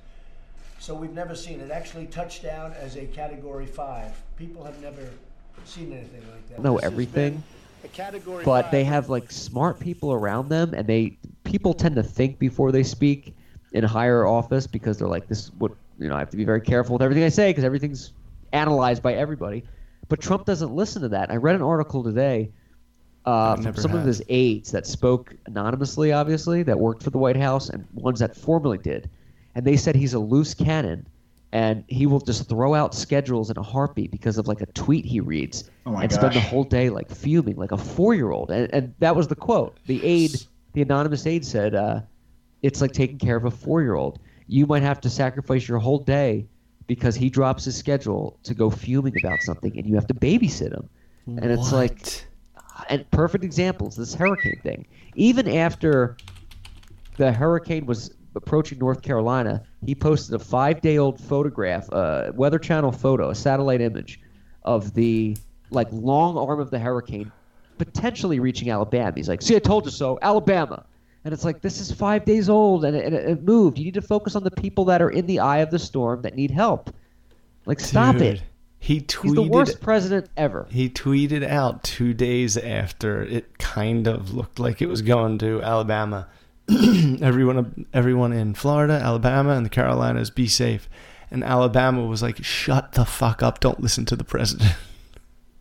[0.80, 4.12] So we've never seen it actually touch down as a category five.
[4.38, 5.10] People have never
[5.66, 6.62] seen anything like that.
[6.62, 7.44] know This has everything,
[7.84, 8.72] A category but five.
[8.72, 12.84] they have like smart people around them, and they people tend to think before they
[12.84, 13.36] speak
[13.74, 16.16] in higher office because they're like, this is what you know.
[16.16, 18.12] I have to be very careful with everything I say because everything's
[18.54, 19.64] analyzed by everybody.
[20.08, 21.32] But Trump doesn't listen to that.
[21.32, 22.52] I read an article today
[23.56, 27.38] from never some of his aides that spoke anonymously, obviously, that worked for the White
[27.38, 29.10] House, and ones that formerly did.
[29.56, 31.08] And they said he's a loose cannon,
[31.52, 35.06] and he will just throw out schedules in a heartbeat because of like a tweet
[35.06, 38.52] he reads, Oh and spend the whole day like fuming like a four-year-old.
[38.52, 39.78] And, and that was the quote.
[39.86, 40.36] The aide,
[40.74, 42.02] the anonymous aide, said, uh,
[42.62, 44.20] "It's like taking care of a four-year-old.
[44.48, 46.46] You might have to sacrifice your whole day."
[46.88, 50.74] Because he drops his schedule to go fuming about something, and you have to babysit
[50.74, 50.90] him,
[51.28, 52.26] and it's like,
[52.90, 54.86] and perfect examples this hurricane thing.
[55.16, 56.18] Even after
[57.18, 62.58] the hurricane was approaching north carolina he posted a five day old photograph a weather
[62.58, 64.20] channel photo a satellite image
[64.64, 65.38] of the
[65.70, 67.32] like long arm of the hurricane
[67.78, 69.14] potentially reaching alabama.
[69.16, 70.86] He's like see i told you so alabama
[71.26, 74.02] and it's like this is five days old and it, it- moved you need to
[74.02, 76.94] focus on the people that are in the eye of the storm that need help
[77.66, 78.42] like stop Dude, it
[78.80, 84.08] He tweeted he's the worst president ever He tweeted out two days after it kind
[84.08, 86.28] of looked like it was going to Alabama.
[87.22, 90.88] everyone, everyone in Florida, Alabama, and the Carolinas, be safe.
[91.30, 93.60] And Alabama was like, "Shut the fuck up!
[93.60, 94.72] Don't listen to the president."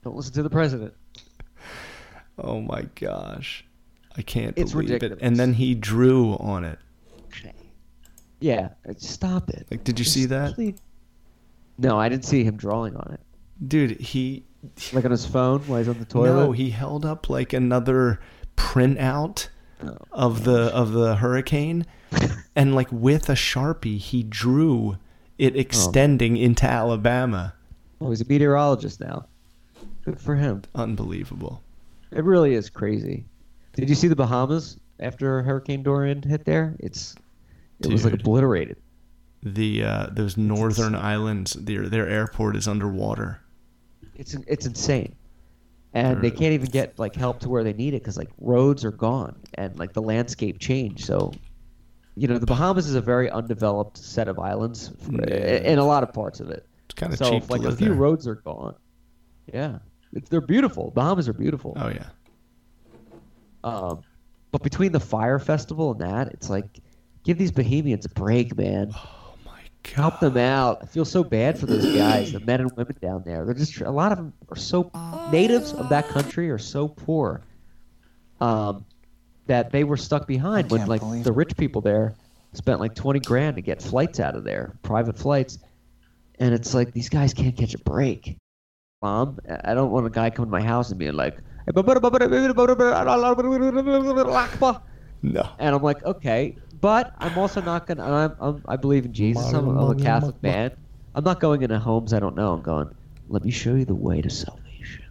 [0.04, 0.92] don't listen to the president
[2.38, 3.64] oh my gosh,
[4.16, 5.18] I can't It's believe ridiculous.
[5.20, 5.24] it.
[5.24, 6.78] And then he drew on it.
[8.40, 9.68] Yeah, stop it.
[9.70, 10.74] Like, did you Just see that, please-
[11.78, 13.20] No, I didn't see him drawing on it.
[13.68, 14.00] dude?
[14.00, 14.44] He
[14.92, 16.34] Like on his phone while he's on the toilet.
[16.46, 18.18] no, he held up like another
[18.56, 19.46] printout
[19.84, 21.86] oh, of the of the hurricane,
[22.56, 24.98] and like with a sharpie, he drew
[25.38, 25.58] it oh.
[25.60, 27.54] extending into Alabama.
[28.00, 29.26] oh, he's a meteorologist now.
[30.04, 30.62] Good for him.
[30.74, 31.62] Unbelievable.
[32.10, 33.24] It really is crazy.
[33.74, 36.76] Did you see the Bahamas after Hurricane Dorian hit there?
[36.80, 37.14] It's
[37.80, 38.76] it was like obliterated.
[39.42, 43.40] The uh, those northern islands, their their airport is underwater.
[44.14, 45.16] It's it's insane.
[45.94, 46.38] and they Right.
[46.38, 49.36] can't even get like help to where they need it because like roads are gone
[49.54, 51.04] and like the landscape changed.
[51.04, 51.32] So,
[52.14, 56.02] you know, the Bahamas is a very undeveloped set of islands f- in a lot
[56.02, 56.66] of parts of it.
[56.86, 57.96] It's kind of so cheap if, like a few there.
[57.96, 58.74] roads are gone.
[59.52, 59.78] Yeah,
[60.12, 60.92] it's, they're beautiful.
[60.92, 61.72] Bahamas are beautiful.
[61.76, 62.06] Oh yeah.
[63.64, 64.02] Um,
[64.50, 66.80] but between the Fyre Festival and that, it's like
[67.24, 68.90] give these Bahamians a break, man.
[68.94, 69.94] Oh my god.
[69.94, 70.78] Help them out.
[70.82, 73.44] I feel so bad for those guys, the men and women down there.
[73.44, 74.90] They're just a lot of them are so
[75.30, 77.42] natives of that country are so poor,
[78.40, 78.84] um,
[79.46, 82.14] that they were stuck behind when like the rich people there
[82.52, 85.58] spent like twenty grand to get flights out of there, private flights,
[86.38, 88.36] and it's like these guys can't catch a break.
[89.00, 91.38] Mom, I don't want a guy coming to my house and being like,
[95.22, 95.48] No.
[95.58, 98.02] and I'm like, okay, but I'm also not gonna.
[98.04, 99.52] I'm, I'm, I believe in Jesus.
[99.52, 100.72] I'm, I'm a Catholic man.
[101.14, 102.52] I'm not going into homes I don't know.
[102.52, 102.92] I'm going.
[103.28, 105.04] Let me show you the way to salvation.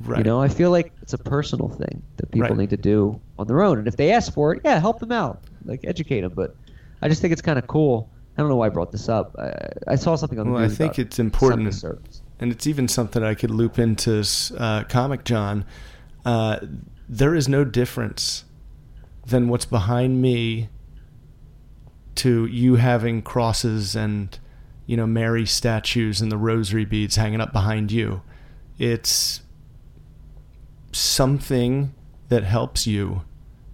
[0.00, 0.18] Right.
[0.18, 2.58] You know, I feel like it's a personal thing that people Right.
[2.58, 3.78] need to do on their own.
[3.78, 6.32] And if they ask for it, yeah, help them out, like educate them.
[6.34, 6.56] But
[7.00, 8.10] I just think it's kind of cool.
[8.36, 9.36] I don't know why I brought this up.
[9.38, 11.84] I, I saw something on the Well, I think it's important.
[12.40, 14.24] And it's even something I could loop into
[14.58, 15.64] uh, Comic John.
[16.24, 16.58] Uh,
[17.08, 18.44] there is no difference
[19.26, 20.68] than what's behind me
[22.14, 24.38] to you having crosses and
[24.86, 28.22] you know Mary statues and the rosary beads hanging up behind you.
[28.78, 29.42] It's
[30.92, 31.94] something
[32.28, 33.22] that helps you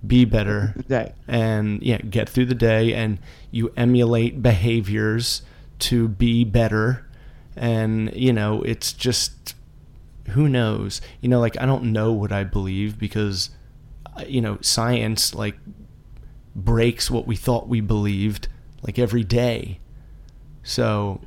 [0.06, 1.12] be better Day.
[1.26, 3.18] and yeah, get through the day and
[3.50, 5.42] you emulate behaviors
[5.80, 7.04] to be better
[7.56, 9.54] and you know, it's just
[10.30, 11.00] who knows.
[11.20, 13.50] You know, like I don't know what I believe because
[14.16, 15.56] uh, you know, science like
[16.54, 18.48] breaks what we thought we believed
[18.82, 19.80] like every day.
[20.62, 21.20] So,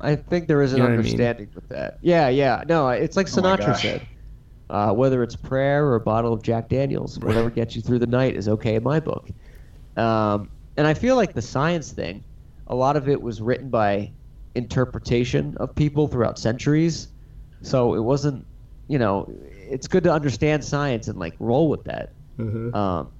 [0.00, 1.06] I think there is an You know what I mean?
[1.08, 1.98] understanding with that.
[2.02, 2.64] Yeah, yeah.
[2.68, 3.82] No, it's like Oh Sinatra gosh.
[3.82, 4.06] said.
[4.70, 8.06] Uh, whether it's prayer or a bottle of Jack Daniels, whatever gets you through the
[8.06, 9.30] night is okay in my book.
[9.96, 12.22] Um, and I feel like the science thing,
[12.66, 14.12] a lot of it was written by
[14.54, 17.08] interpretation of people throughout centuries.
[17.62, 18.46] So it wasn't,
[18.88, 19.30] you know,
[19.70, 22.12] it's good to understand science and like roll with that.
[22.74, 23.10] Um,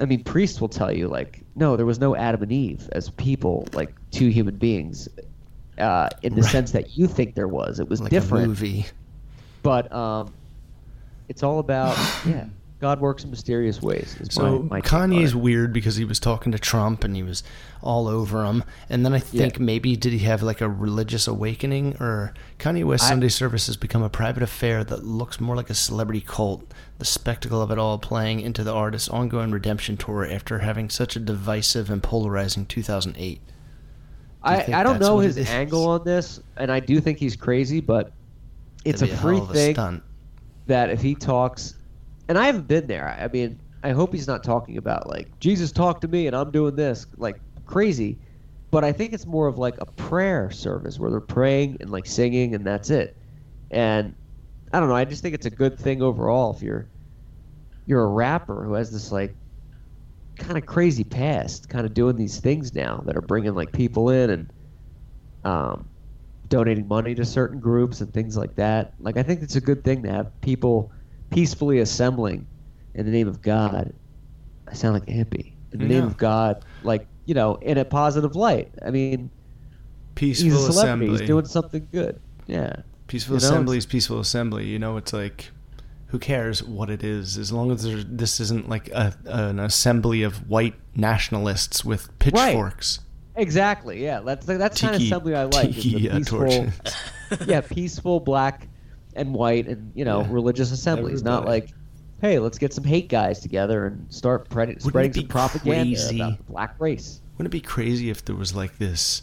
[0.00, 3.10] I mean, priests will tell you like, no, there was no Adam and Eve as
[3.10, 5.08] people, like two human beings,
[5.78, 6.50] uh, in the Right.
[6.50, 7.80] sense that you think there was.
[7.80, 8.86] It was like different, a movie.
[9.62, 10.32] but um,
[11.28, 12.46] it's all about yeah,
[12.80, 14.16] God works in mysterious ways.
[14.30, 17.42] So my, my Kanye's weird because he was talking to Trump and he was
[17.82, 18.62] all over him.
[18.88, 23.04] And then I think maybe did he have like a religious awakening or Kanye West
[23.04, 26.72] I- Sunday service has become a private affair that looks more like a celebrity cult.
[26.98, 31.16] The spectacle of it all playing into the artist's ongoing redemption tour after having such
[31.16, 33.40] a divisive and polarizing 2008.
[34.40, 38.12] I, I don't know his angle on this, and I do think he's crazy, but
[38.84, 40.02] it's That'd a free a thing stunt.
[40.66, 41.74] that if he talks,
[42.28, 43.08] and I haven't been there.
[43.08, 46.50] I mean, I hope he's not talking about like Jesus talked to me and I'm
[46.50, 48.20] doing this like crazy,
[48.70, 52.06] but I think it's more of like a prayer service where they're praying and like
[52.06, 53.16] singing and that's it.
[53.70, 54.14] And
[54.72, 54.96] I don't know.
[54.96, 56.90] I just think it's a good thing overall if you're
[57.86, 59.34] you're a rapper who has this like
[60.38, 64.10] kind of crazy past, kind of doing these things now that are bringing like people
[64.10, 64.52] in and
[65.44, 65.88] um,
[66.48, 68.92] donating money to certain groups and things like that.
[68.98, 70.92] Like I think it's a good thing to have people
[71.30, 72.46] peacefully assembling
[72.94, 73.92] in the name of God.
[74.66, 75.52] I sound like a hippie.
[75.72, 78.72] In the name of God, like you know, in a positive light.
[78.84, 79.30] I mean,
[80.14, 80.78] peaceful he's a celebrity.
[81.06, 81.08] assembly.
[81.18, 82.20] He's doing something good.
[82.46, 82.76] Yeah.
[83.06, 84.66] peaceful you assembly it's- is peaceful assembly.
[84.66, 85.50] You know, it's like
[86.06, 90.22] who cares what it is as long as there, this isn't like a, an assembly
[90.22, 93.00] of white nationalists with pitchforks.
[93.00, 93.42] Right.
[93.42, 94.02] Exactly.
[94.02, 94.20] Yeah.
[94.20, 95.72] That's that's kind of Tiki- assembly I like.
[95.74, 96.66] tiki, uh, peaceful,
[97.46, 98.68] yeah, peaceful black
[99.14, 100.28] and white and you know Yeah.
[100.30, 101.22] religious assemblies.
[101.22, 101.70] Not like,
[102.20, 106.16] hey, let's get some hate guys together and start pre- spreading some propaganda crazy?
[106.20, 107.20] about the black race.
[107.36, 109.22] Wouldn't it be crazy if there was like this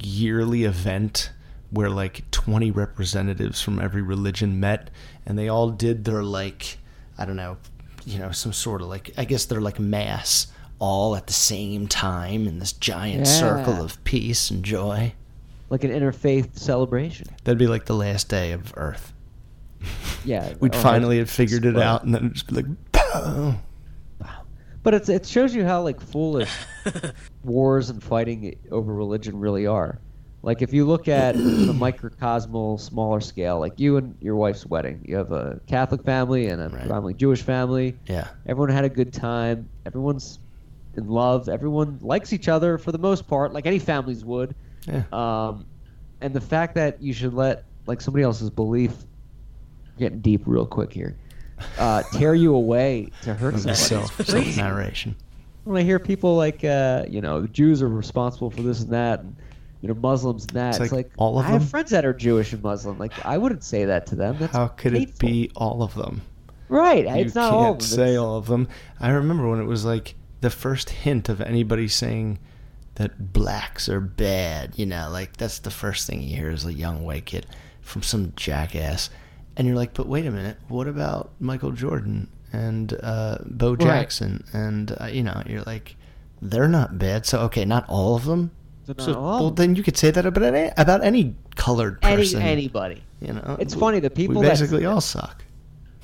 [0.00, 1.30] yearly event
[1.70, 4.90] where like 20 representatives from every religion met
[5.26, 6.78] and they all did their like
[7.18, 7.56] I don't know,
[8.04, 10.48] you know, some sort of like I guess they're like mass
[10.78, 13.32] all at the same time in this giant Yeah.
[13.32, 15.12] circle of peace and joy.
[15.72, 17.28] Like an interfaith celebration.
[17.44, 19.14] that'd be like the last day of Earth.
[20.22, 20.52] Yeah.
[20.60, 23.54] We'd finally have figured it out and then it'd just be like, "Pow."
[24.82, 26.52] But it's it shows you how like foolish
[27.44, 29.98] wars and fighting over religion really are.
[30.42, 31.40] Like if you look at the
[31.72, 36.60] microcosmal, smaller scale, like you and your wife's wedding, you have a Catholic family and
[36.60, 36.72] a Right.
[36.80, 37.96] predominantly Jewish family.
[38.06, 38.28] Yeah.
[38.46, 39.68] Everyone had a good time.
[39.86, 40.38] Everyone's
[40.98, 41.48] in love.
[41.48, 44.54] Everyone likes each other for the most part, like any families would.
[44.86, 45.02] Yeah.
[45.12, 45.66] Um,
[46.20, 48.92] and the fact that you should let like somebody else's belief
[49.98, 51.16] getting deep real quick here.
[51.78, 53.74] Uh, tear you away to hurt somebody.
[53.76, 54.52] Self, It's crazy.
[54.52, 55.16] self narration.
[55.64, 59.20] When I hear people like, uh, you know, Jews are responsible for this and that,
[59.20, 59.36] and
[59.80, 62.04] you know, Muslims and that, It's it's, like, like, all of I have friends that
[62.04, 62.98] are Jewish and Muslim.
[62.98, 64.36] Like, I wouldn't say that to them.
[64.40, 66.22] That's How could it be all of them?
[66.68, 67.04] right?
[67.04, 67.86] you It's not can't all of them.
[67.88, 68.66] say all of them.
[68.98, 72.38] I remember when it was like the first hint of anybody saying
[72.96, 74.78] that blacks are bad.
[74.78, 77.46] You know, like that's the first thing you hear as a young white kid
[77.80, 79.10] from some jackass,
[79.56, 84.44] and you're like, but wait a minute, what about Michael Jordan and uh, Bo Jackson?
[84.52, 85.96] And uh, you know, you're like,
[86.40, 87.26] they're not bad.
[87.26, 88.50] So okay, not all of them.
[88.98, 92.42] So, all well, then you could say that about any, about any colored Any person.
[92.42, 93.02] anybody.
[93.20, 95.44] You know, It's funny, the people we basically all suck.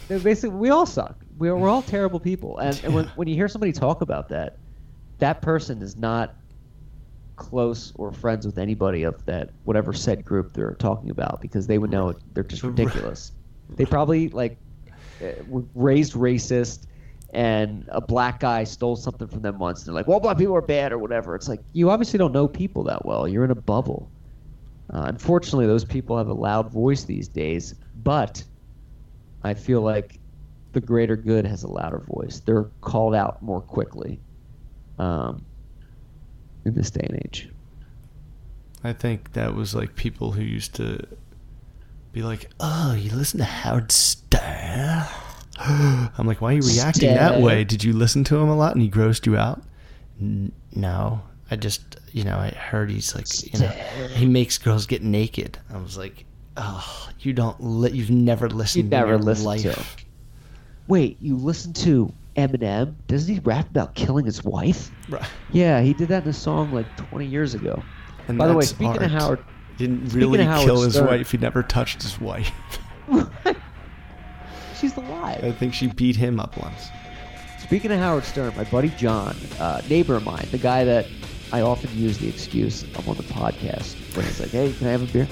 [0.09, 1.17] Basically we all suck.
[1.39, 2.59] We're, we're all terrible people.
[2.59, 4.57] And, and when, when you hear somebody talk about that,
[5.19, 6.35] that person is not
[7.39, 11.79] close or friends with anybody of that whatever said group they're talking about because they
[11.79, 13.33] would know they're just ridiculous.
[13.77, 14.57] They probably like
[15.23, 16.87] uh, were raised racist
[17.35, 20.57] and a black guy stole something from them once and they're like, well, black people
[20.57, 21.35] are bad or whatever.
[21.35, 23.29] It's like you obviously don't know people that well.
[23.29, 24.11] You're in a bubble.
[24.91, 28.43] Uh, unfortunately, those people have a loud voice these days, but
[29.43, 30.19] I feel like
[30.73, 32.41] the greater good has a louder voice.
[32.41, 34.19] They're called out more quickly
[34.99, 35.45] um,
[36.69, 37.49] in this day and age.
[38.85, 41.05] I think that was like people who used to
[42.13, 45.05] be like, "Oh, you listen to Howard Stern?"
[45.59, 47.65] I'm like, "Why are you reacting that way?
[47.65, 49.63] Did you listen to him a lot and he grossed you out?"
[50.21, 53.69] N- no, I just, you know, I heard he's like, you know,
[54.15, 55.59] he makes girls get naked.
[55.73, 56.25] I was like,
[56.57, 58.85] "Oh, you don't, li- you've never listened.
[58.85, 59.63] You've never listened life.
[59.63, 59.85] to him.
[60.87, 62.95] Wait, you listen to Eminem?
[63.09, 64.91] Doesn't he rap about killing his wife?
[65.09, 65.23] Right.
[65.53, 67.83] Yeah, he did that in a song like 20 years ago.
[68.29, 69.11] And By the way, speaking of.
[69.11, 69.45] Howard,
[69.77, 71.31] He didn't really kill his Stern- wife.
[71.33, 72.53] He never touched his wife.
[74.79, 75.43] she's alive.
[75.45, 76.89] I think she beat him up once.
[77.59, 81.07] Speaking of Howard Stern, my buddy John, uh, neighbor of mine, the guy that
[81.53, 84.91] I often use the excuse I'm on the podcast when he's like, "Hey, can I
[84.93, 85.29] have a beer?"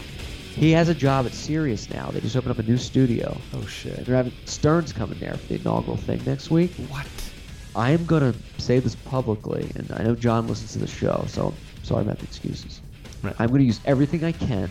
[0.57, 2.09] He has a job at Sirius now.
[2.11, 3.37] They just opened up a new studio.
[3.53, 4.05] Oh And shit.
[4.07, 6.73] they're having Stern's coming there for the inaugural thing next week.
[6.89, 7.07] What?
[7.75, 11.49] I am gonna say this publicly, and I know John listens to the show, so
[11.49, 12.81] I'm sorry about the excuses.
[13.23, 13.35] Right.
[13.39, 14.71] I'm gonna use everything I can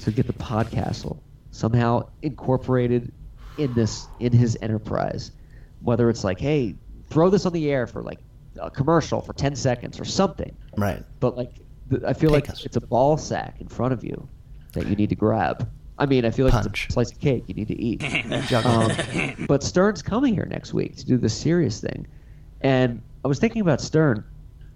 [0.00, 1.16] to get the podcast
[1.50, 3.10] somehow incorporated
[3.56, 5.32] in this in his enterprise.
[5.80, 6.74] Whether it's like, hey,
[7.08, 8.18] throw this on the air for like
[8.60, 10.54] a commercial for 10 seconds or something.
[10.76, 11.02] Right.
[11.20, 11.52] But like,
[12.06, 12.66] I feel Take like us.
[12.66, 14.28] it's a ball sack in front of you
[14.72, 15.68] that you need to grab.
[15.98, 16.84] I mean, I feel like Punch.
[16.84, 18.02] it's a slice of cake you need to eat.
[18.64, 18.92] um,
[19.48, 22.06] but Stern's coming here next week to do the Sirius thing,
[22.60, 24.24] and I was thinking about Stern,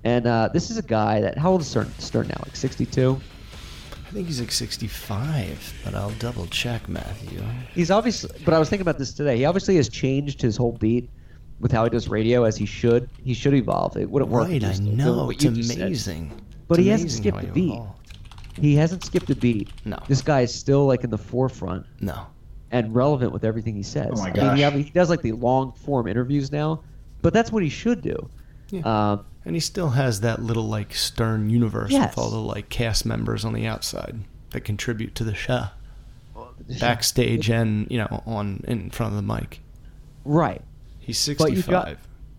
[0.05, 1.93] and uh, this is a guy that how old is Stern?
[1.99, 3.21] Stern now, like 62.
[3.95, 7.43] I think he's like 65, but I'll double check, Matthew.
[7.75, 9.39] He's obviously, but I was thinking about this today.
[9.39, 11.09] He obviously has changed his whole beat
[11.61, 13.09] with how he does radio, as he should.
[13.25, 13.97] He should evolve.
[13.97, 14.49] It wouldn't work.
[14.49, 15.31] Right, I know.
[15.31, 15.81] It's you said.
[15.81, 16.33] amazing.
[16.69, 17.73] But It's he hasn't skipped how a beat.
[17.73, 18.02] evolved.
[18.55, 19.71] He hasn't skipped a beat.
[19.85, 19.99] No.
[20.09, 22.27] This guy is still like in the forefront No.
[22.71, 24.11] and relevant with everything he says.
[24.13, 24.73] Oh my I mean, he, gosh.
[24.73, 26.81] I mean, he does like the long form interviews now,
[27.23, 28.29] but that's what he should do.
[28.71, 28.83] Yeah.
[29.13, 32.11] Um, And he still has that little like stern universe Yes.
[32.15, 35.67] with all the like cast members on the outside that contribute to the show,
[36.81, 39.61] backstage and you know on in front of the mic.
[40.25, 40.63] right.
[41.01, 41.71] He's But you 65.
[41.85, 41.97] got-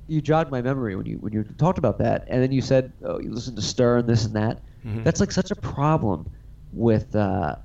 [0.08, 2.92] You jogged my memory when you when you talked about that, and then you said,
[3.04, 5.04] "Oh, you listen to Stern, this and that." Mhm.
[5.04, 6.30] That's like such a problem
[6.74, 7.56] with uh,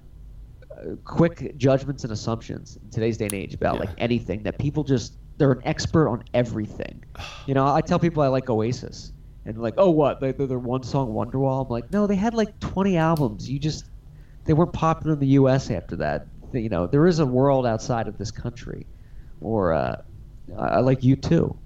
[1.04, 3.80] quick judgments and assumptions in today's day and age about Yeah.
[3.80, 7.04] like anything that people just they're an expert on everything.
[7.46, 9.12] You know, I tell people I like Oasis,
[9.44, 10.18] and they're like, "Oh, what?
[10.20, 13.48] They, they're their one song Wonderwall." I'm like, "No, they had like 20 albums.
[13.48, 13.84] You just
[14.46, 15.70] they weren't popular in the U.S.
[15.70, 16.26] after that.
[16.52, 18.84] You know, there is a world outside of this country."
[19.40, 20.02] Or uh,
[20.58, 21.56] I like you too.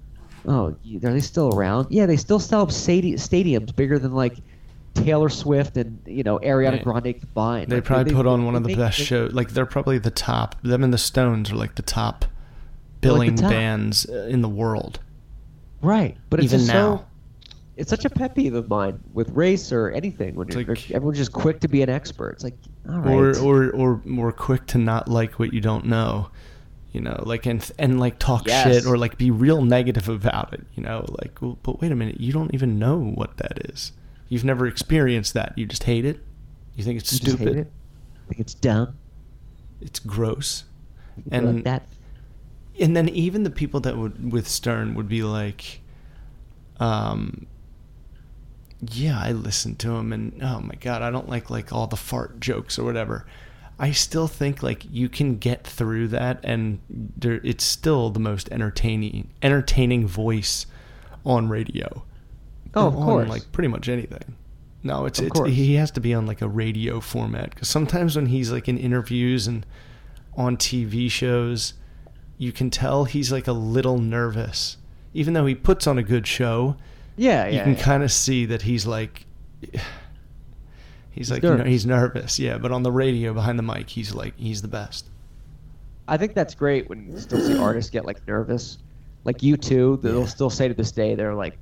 [0.47, 0.75] Oh, are
[1.11, 1.87] they still around?
[1.89, 4.37] Yeah, they still sell stadi- stadiums bigger than like
[4.93, 6.83] Taylor Swift and you know Ariana Yeah.
[6.83, 7.71] Grande combined.
[7.71, 9.33] They Like, probably put on one of the make- best they- shows.
[9.33, 10.55] Like they're probably the top.
[10.63, 12.25] Them and the Stones are like the top
[13.01, 13.49] They're like the billing top.
[13.51, 14.99] bands uh, in the world.
[15.81, 16.97] Right, but Even just now.
[16.97, 17.05] so.
[17.75, 21.17] It's such a pet peeve of mine with race or anything when you're, like- everyone's
[21.17, 22.29] just quick to be an expert.
[22.33, 22.55] It's like,
[22.87, 26.29] all right, or or or more quick to not like what you don't know
[26.91, 28.67] you know like and and like talk Yes.
[28.67, 31.95] shit or like be real negative about it you know like well, but wait a
[31.95, 33.93] minute you don't even know what that is
[34.33, 36.19] you've never experienced that you just hate it
[36.75, 37.71] you think it's you just stupid hate it.
[38.25, 38.97] I think it's dumb.
[39.81, 40.63] it's gross
[41.17, 41.83] You and like that.
[42.79, 45.81] and then even the people that would with Stern would be like,
[46.79, 47.45] um,
[48.91, 51.95] yeah, I listened to him, and oh my god, I don't like like all the
[51.97, 53.25] fart jokes or whatever.
[53.79, 58.49] I still think like you can get through that, and there, it's still the most
[58.51, 60.65] entertaining entertaining voice
[61.25, 62.03] on radio.
[62.75, 63.29] Oh, of course.
[63.29, 64.35] like pretty much anything.
[64.83, 65.51] No, it's, Of it's course.
[65.51, 68.77] he has to be on like a radio format because sometimes when he's like in
[68.77, 69.65] interviews and
[70.35, 71.73] on TV shows,
[72.37, 74.77] you can tell he's like a little nervous,
[75.13, 76.75] even though he puts on a good show.
[77.15, 77.81] Yeah, you can yeah.
[77.83, 79.25] kind of see that he's like.
[81.11, 81.59] He's like, nervous.
[81.59, 82.57] you know, he's nervous, yeah.
[82.57, 85.05] But on the radio, behind the mic, he's like, he's the best.
[86.07, 88.79] I think that's great when you still see artists get like nervous.
[89.23, 90.25] Like U2, they'll Yeah.
[90.25, 91.57] still say to this day they're like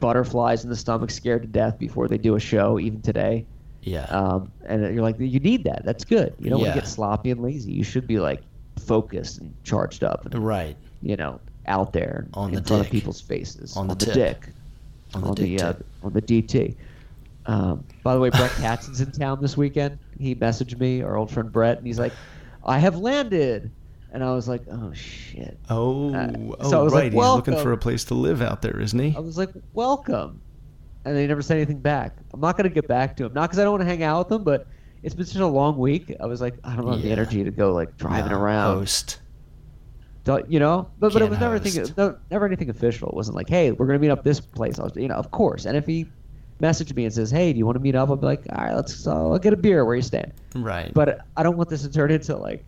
[0.00, 3.46] butterflies in the stomach, scared to death before they do a show, even today.
[3.82, 4.04] Yeah.
[4.04, 5.84] Um, and you're like, you need that.
[5.84, 6.34] That's good.
[6.38, 7.72] You don't want to get sloppy and lazy.
[7.72, 8.42] You should be like
[8.78, 10.76] focused and charged up, and right.
[11.02, 12.88] you know, out there On in the front dick.
[12.88, 14.48] of people's faces, On the the dick,
[15.14, 15.72] On the on dick the uh,
[16.02, 16.74] on the DT.
[17.46, 19.98] Um, by the way, Brett Katz's in town this weekend.
[20.18, 22.12] He messaged me, our old friend Brett, and he's like,
[22.64, 23.70] "I have landed,"
[24.12, 27.04] and I was like, "Oh shit." Oh, Uh, oh, so I was right.
[27.04, 29.14] like, he's looking for a place to live out there, isn't he?
[29.16, 30.40] I was like, "Welcome,"
[31.04, 32.16] and they never said anything back.
[32.32, 34.28] I'm not gonna get back to him, not because I don't want to hang out
[34.28, 34.66] with him, but
[35.02, 36.14] it's been such a long week.
[36.20, 39.20] I was like, I don't have the energy to go like driving No, around, Host.
[40.24, 40.88] Don't- you know.
[40.98, 42.20] But but it was never anything, host.
[42.30, 43.08] never anything official.
[43.08, 44.78] It wasn't like, hey, we're gonna meet up this place.
[44.78, 45.64] I was, you know, of course.
[45.64, 46.06] And if he
[46.60, 48.10] messaged me and says, hey, do you want to meet up?
[48.10, 49.06] I'll be like, all right, let's.
[49.06, 49.84] Uh, I'll get a beer.
[49.86, 50.32] Where you stand?
[50.54, 50.92] Right.
[50.92, 52.66] But I don't want this to turn into like,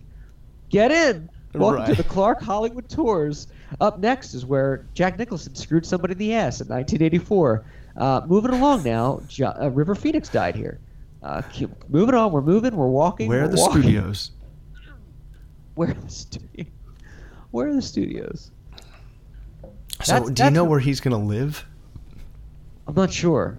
[0.73, 1.29] get in.
[1.55, 3.47] Welcome to the Clark Hollywood Tours.
[3.81, 7.65] Up next is where Jack Nicholson screwed somebody in the ass in 1984.
[7.95, 10.81] Uh, moving along now, jo- uh, River Phoenix died here.
[11.23, 13.29] Uh, keep- moving on, we're moving, we're walking.
[13.29, 13.83] Where are the walking.
[13.83, 14.31] studios?
[15.75, 16.67] Where are the studios?
[17.51, 18.51] Where are the studios?
[20.03, 21.67] So, That's- do you know where he's gonna live?
[22.87, 23.59] I'm not sure.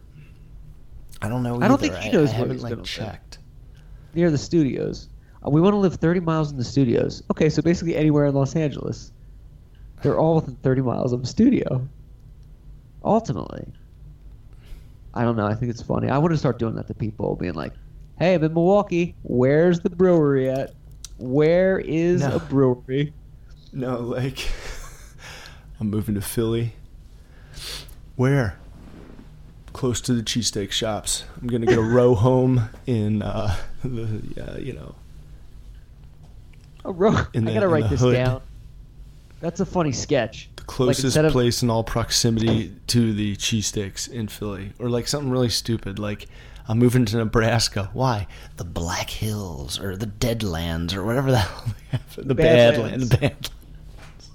[1.21, 1.61] I don't know.
[1.61, 2.89] I don't think he knows I where haven't he's like gonna live.
[2.89, 3.37] checked.
[4.15, 5.09] Near the studios.
[5.45, 7.21] We want to live 30 miles in the studios.
[7.31, 9.11] Okay, so basically anywhere in Los Angeles.
[10.01, 11.87] They're all within 30 miles of a studio.
[13.03, 13.65] Ultimately.
[15.13, 15.45] I don't know.
[15.45, 16.09] I think it's funny.
[16.09, 17.73] I want to start doing that to people, being like,
[18.19, 19.15] hey, I'm in Milwaukee.
[19.23, 20.73] Where's the brewery at?
[21.17, 22.35] Where is No.
[22.35, 23.13] a brewery?
[23.71, 24.47] No, like
[25.79, 26.73] I'm moving to Philly.
[28.15, 28.57] Where?
[29.73, 31.25] Close to the cheesesteak shops.
[31.41, 34.95] I'm gonna get a row home in uh, the uh, you know
[36.85, 37.27] A.
[37.33, 38.13] In I gotta write the this hood.
[38.13, 38.41] down.
[39.39, 40.49] That's a funny sketch.
[40.55, 45.29] the closest of- place in all proximity to the cheesesteaks in Philly, or like something
[45.29, 46.27] really stupid, like
[46.67, 47.89] I'm moving to Nebraska.
[47.93, 48.27] Why?
[48.57, 52.27] The Black Hills or the Deadlands or whatever the hell they have.
[52.27, 53.09] The Badlands.
[53.09, 53.09] Badlands.
[53.09, 53.49] The Badlands.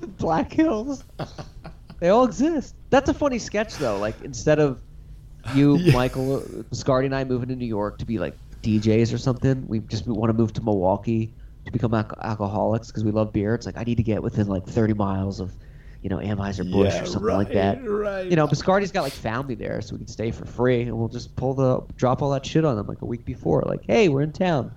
[0.19, 1.05] Black Hills.
[2.01, 2.75] they all exist.
[2.91, 3.99] That's a funny sketch though.
[3.99, 4.81] Like instead of
[5.55, 5.95] you, Yeah.
[5.95, 6.41] Michael,
[6.71, 10.07] Biscardi, and I moving to New York to be like DJs or something, we just
[10.07, 11.33] want to move to Milwaukee
[11.69, 13.55] to become alco- alcoholics because we love beer.
[13.55, 15.53] It's like I need to get within like 30 miles of,
[16.03, 17.81] you know, Anheuser Busch Yeah, or something like that.
[17.83, 18.27] right, right.
[18.31, 21.09] You know, Biscardi's got like family there, so we can stay for free, and we'll
[21.09, 23.63] just pull the drop all that shit on them like a week before.
[23.67, 24.73] Like, hey, we're in town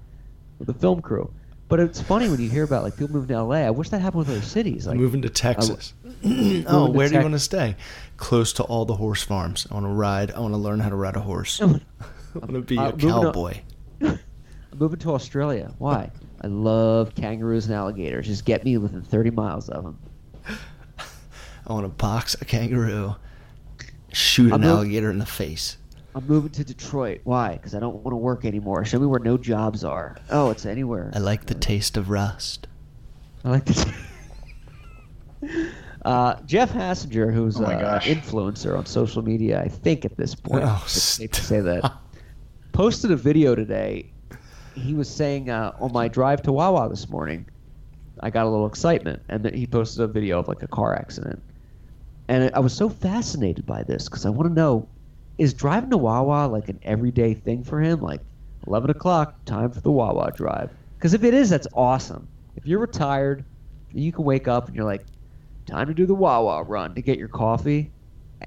[0.59, 1.31] with the film crew.
[1.67, 3.55] But it's funny when you hear about like people moving to LA.
[3.57, 4.85] I wish that happened with other cities.
[4.87, 5.93] Like, moving to Texas.
[6.25, 7.77] oh, to where do you want to stay?
[8.17, 9.65] Close to all the horse farms.
[9.71, 10.31] I want to ride.
[10.31, 11.61] I want to learn how to ride a horse.
[11.61, 13.59] I want to be Uh, a cowboy.
[14.01, 14.19] I'm
[14.75, 15.73] moving to Australia.
[15.77, 16.11] Why?
[16.41, 18.25] I love kangaroos and alligators.
[18.27, 19.99] Just get me within 30 miles of them.
[21.67, 23.15] I want to box a kangaroo,
[24.11, 25.77] shoot I'm an mov- alligator in the face.
[26.15, 27.21] I'm moving to Detroit.
[27.23, 27.53] Why?
[27.53, 28.83] Because I don't want to work anymore.
[28.83, 30.17] Show me where no jobs are.
[30.29, 31.11] Oh, it's anywhere.
[31.13, 32.67] I like the taste of rust.
[33.45, 33.85] I like this.
[36.03, 40.63] Uh, Jeff Hassinger, who's Oh an influencer on social media, I think at this point,
[40.65, 41.93] Oh, it's safe to say that,
[42.71, 44.11] posted a video today.
[44.75, 47.45] He was saying uh, on my drive to Wawa this morning,
[48.19, 50.95] I got a little excitement, and then he posted a video of like a car
[50.95, 51.41] accident,
[52.27, 54.87] and I was so fascinated by this because I want to know,
[55.37, 58.01] is driving to Wawa like an everyday thing for him?
[58.01, 58.21] Like,
[58.67, 60.69] eleven o'clock, time for the Wawa drive.
[60.97, 62.27] Because if it is, that's awesome.
[62.55, 63.43] If you're retired,
[63.91, 65.05] you can wake up and you're like,
[65.65, 67.91] time to do the Wawa run to get your coffee,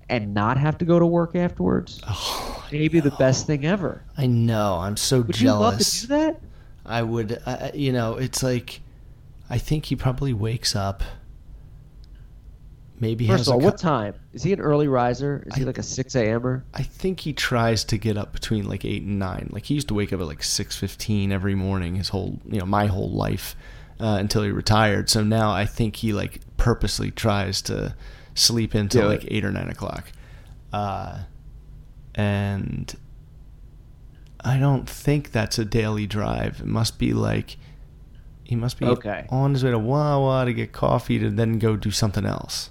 [0.09, 2.01] and not have to go to work afterwards.
[2.07, 4.03] Oh, Maybe the best thing ever.
[4.17, 4.75] I know.
[4.75, 6.01] I'm so Would you love jealous.
[6.01, 6.41] to do that?
[6.87, 7.41] I would.
[7.47, 8.81] Uh, you know, it's like
[9.49, 11.03] I think he probably wakes up.
[13.01, 14.15] Maybe First has of all, a what time?
[14.33, 15.43] Is he an early riser?
[15.49, 16.65] Is he like a 6 a.m.er?
[16.75, 19.49] I think he tries to get up between like eight and nine.
[19.53, 21.97] Like he used to wake up at like six fifteen every morning.
[21.97, 23.57] His whole, you know, my whole life
[24.01, 25.11] uh, until he retired.
[25.11, 27.95] So now I think he like purposely tries to
[28.35, 30.11] sleep until like eight or nine o'clock.
[30.73, 31.21] Uh,
[32.15, 32.95] and
[34.41, 36.61] I don't think that's a daily drive.
[36.61, 37.57] It must be like
[38.45, 39.27] He must be Okay.
[39.31, 42.71] on his way to Wawa to get coffee to then go do something else.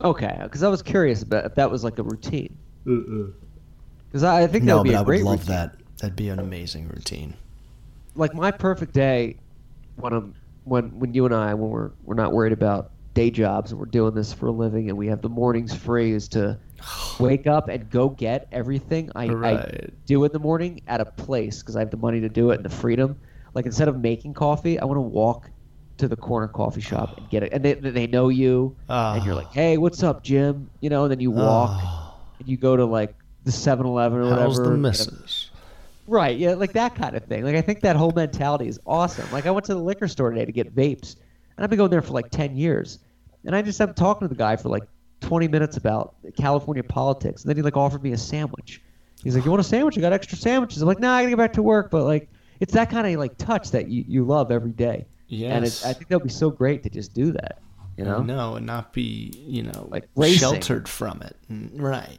[0.00, 2.56] Okay, because I was curious about if that was like a routine.
[2.84, 5.48] Because I, I think that No, would be but a I would love routine.
[5.48, 5.76] that.
[5.98, 7.34] That'd be an amazing routine.
[8.14, 9.38] Like my perfect day,
[9.96, 13.70] when I'm when when you and I when we're we're not worried about day jobs
[13.70, 16.58] and we're doing this for a living and we have the mornings free is to
[17.20, 21.60] wake up and go get everything I, I do in the morning at a place
[21.60, 23.18] because I have the money to do it and the freedom.
[23.54, 25.48] Like instead of making coffee, I want to walk
[25.98, 29.34] to the corner coffee shop and get it, and they they know you, and you're
[29.34, 29.52] like, ah.
[29.52, 30.68] hey, what's up, Jim?
[30.80, 32.14] You know, and then you walk ah.
[32.38, 34.40] and you go to like the 7-Eleven or whatever.
[34.40, 35.50] How's the get a- missus?
[36.06, 37.44] Right, yeah, like that kind of thing.
[37.44, 39.30] Like I think that whole mentality is awesome.
[39.32, 41.16] Like I went to the liquor store today to get vapes,
[41.56, 42.98] and I've been going there for like ten years,
[43.44, 44.84] and I just am talking to the guy for like
[45.20, 48.80] twenty minutes about California politics, and then he like offered me a sandwich.
[49.22, 49.96] He's like, "You want a sandwich?
[49.96, 52.28] I got extra sandwiches." I'm like, "Nah, I gotta get back to work." But like,
[52.60, 55.06] it's that kind of like touch that you, you love every day.
[55.28, 55.54] Yeah.
[55.56, 55.84] And Yes.
[55.84, 57.58] it, I think that would be so great to just do that.
[57.96, 58.22] You know?
[58.22, 60.38] No, and not be, you know, Like racing.
[60.40, 61.36] sheltered from it.
[61.80, 62.18] Right.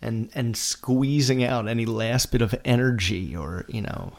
[0.00, 4.12] And and squeezing out any last bit of energy or, you know,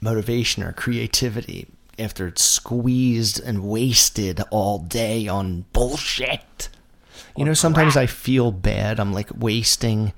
[0.00, 1.66] motivation or creativity
[1.98, 6.68] after it's squeezed and wasted all day on bullshit.
[7.36, 9.00] You know, sometimes I feel bad.
[9.00, 10.12] I'm like wasting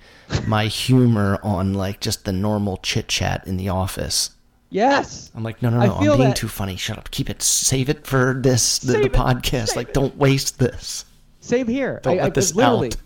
[0.47, 4.31] my humor on like just the normal chit chat in the office.
[4.69, 5.31] Yes.
[5.35, 5.95] I'm like, no, no, no.
[5.95, 6.37] I'm being that.
[6.37, 6.77] too funny.
[6.77, 7.11] Shut up.
[7.11, 7.43] Keep it.
[7.43, 9.69] Save it for this, the, the podcast.
[9.69, 9.95] Save like, it.
[9.95, 11.05] don't waste this.
[11.41, 12.01] Same here.
[12.03, 12.97] Don't I, let I, this literally, out.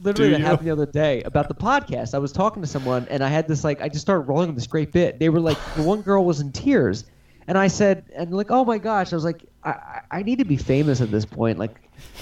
[0.00, 0.46] Literally, Do that you?
[0.46, 2.14] happened the other day about the podcast.
[2.14, 4.66] I was talking to someone, and I had this like, I just started rolling this
[4.66, 5.18] great bit.
[5.18, 7.04] They were like, the one girl was in tears,
[7.46, 10.44] and I said, and like, oh my gosh, I was like, I, I, need to
[10.44, 11.58] be famous at this point.
[11.58, 11.80] Like,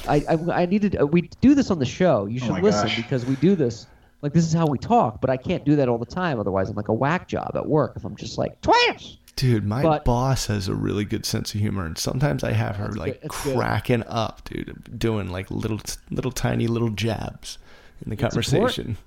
[0.08, 1.00] I, I, I needed.
[1.00, 2.26] Uh, we do this on the show.
[2.26, 2.96] You should my listen gosh.
[2.96, 3.86] because we do this.
[4.20, 6.38] Like, this is how we talk, but I can't do that all the time.
[6.38, 9.18] Otherwise, I'm like a whack job at work if I'm just like trash.
[9.34, 12.76] Dude, my But- boss has a really good sense of humor, and sometimes I have
[12.76, 13.56] her like good, that's good.
[13.56, 17.58] cracking up, dude, doing like little, little tiny little jabs
[18.04, 18.98] in the It's conversation.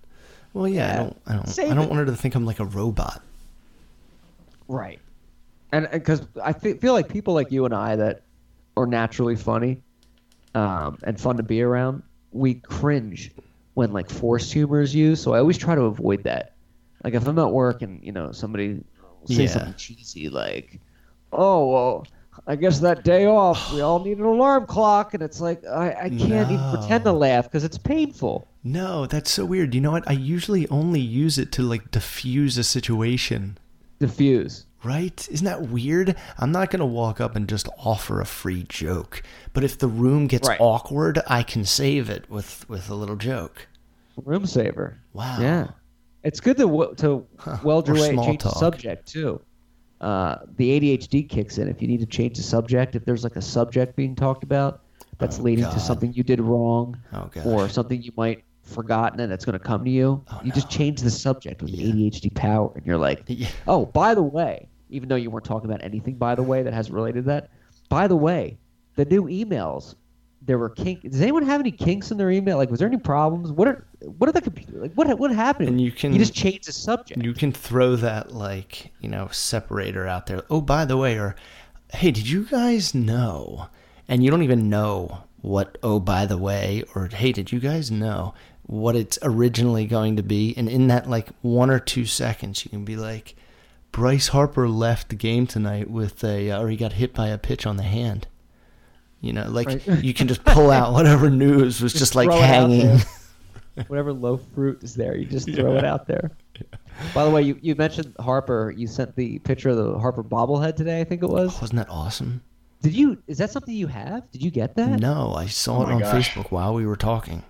[0.54, 1.90] Well, yeah, I don't, I don't, Save I don't it.
[1.90, 3.22] want her to think I'm like a robot.
[4.68, 5.00] Right.
[5.76, 8.22] And because I fe- feel like people like you and I that
[8.78, 9.82] are naturally funny
[10.54, 12.02] um, and fun to be around,
[12.32, 13.32] we cringe
[13.74, 15.22] when like forced humor is used.
[15.22, 16.54] So I always try to avoid that.
[17.04, 18.84] Like if I'm at work and you know somebody
[19.26, 19.48] say Yeah.
[19.48, 20.80] something cheesy like,
[21.34, 22.08] "Oh well."
[22.48, 25.92] I guess that day off, we all need an alarm clock, and it's like I,
[25.92, 28.46] I can't even pretend to laugh because it's painful.
[28.62, 29.74] No, that's so weird.
[29.74, 30.08] You know what?
[30.08, 33.58] I usually only use it to like diffuse a situation.
[34.00, 34.65] Diffuse.
[34.86, 35.28] Right?
[35.32, 36.16] Isn't that weird?
[36.38, 39.24] I'm not going to walk up and just offer a free joke.
[39.54, 40.60] But if the room gets Right.
[40.62, 43.68] awkward, I can save it with with a little joke.
[44.24, 44.98] Room saver.
[45.14, 45.38] Wow.
[45.42, 45.68] Yeah,
[46.24, 47.26] it's good to w- to
[47.64, 49.42] weld your way small change the subject too.
[50.02, 52.96] Uh, the ADHD kicks in if you need to change the subject.
[52.96, 54.82] If there's like a subject being talked about
[55.18, 55.74] that's leading Oh, God.
[55.74, 59.64] to something you did wrong, Oh, or something you might forgotten and that's going to
[59.64, 63.24] come to you, you just change the subject with the ADHD power, and you're like,
[63.28, 63.48] Yeah.
[63.68, 66.74] oh, by the way, even though you weren't talking about anything, by the way, that
[66.74, 67.50] has related to that.
[67.90, 68.58] By the way,
[68.96, 69.96] the new emails.
[70.42, 71.02] There were kinks.
[71.10, 72.58] Does anyone have any kinks in their email?
[72.58, 73.52] Like, was there any problems?
[73.52, 73.88] What are
[74.18, 74.80] what are the computer?
[74.80, 75.70] Like, what what happened?
[75.70, 77.24] And you can- you just change the subject.
[77.24, 80.44] You can throw that like, you know, separator out there.
[80.52, 81.36] Oh, by the way, or
[81.92, 83.70] hey, did you guys know?
[84.08, 87.90] And you don't even know what oh by the way or hey, did you guys
[87.90, 88.34] know
[88.68, 90.54] what it's originally going to be?
[90.58, 93.36] And in that like one or two seconds, you can be like
[93.96, 97.38] Bryce Harper left the game tonight with a uh, or he got hit by a
[97.38, 98.28] pitch on the hand.
[99.22, 100.04] You know, like Right.
[100.04, 103.00] you can just pull out whatever news was just, like throw it out hanging.
[103.88, 106.32] Whatever low fruit is there, you just throw it out there.
[107.14, 108.74] By the way, you, you mentioned Harper.
[108.76, 111.00] You sent the picture of the Harper bobblehead today.
[111.02, 111.54] I think it was.
[111.56, 112.42] Oh, wasn't that awesome?
[112.82, 113.18] Did you?
[113.28, 114.30] Is that something you have?
[114.32, 115.00] Did you get that?
[115.00, 116.30] No, I saw Oh it on gosh.
[116.36, 117.44] Facebook while we were talking.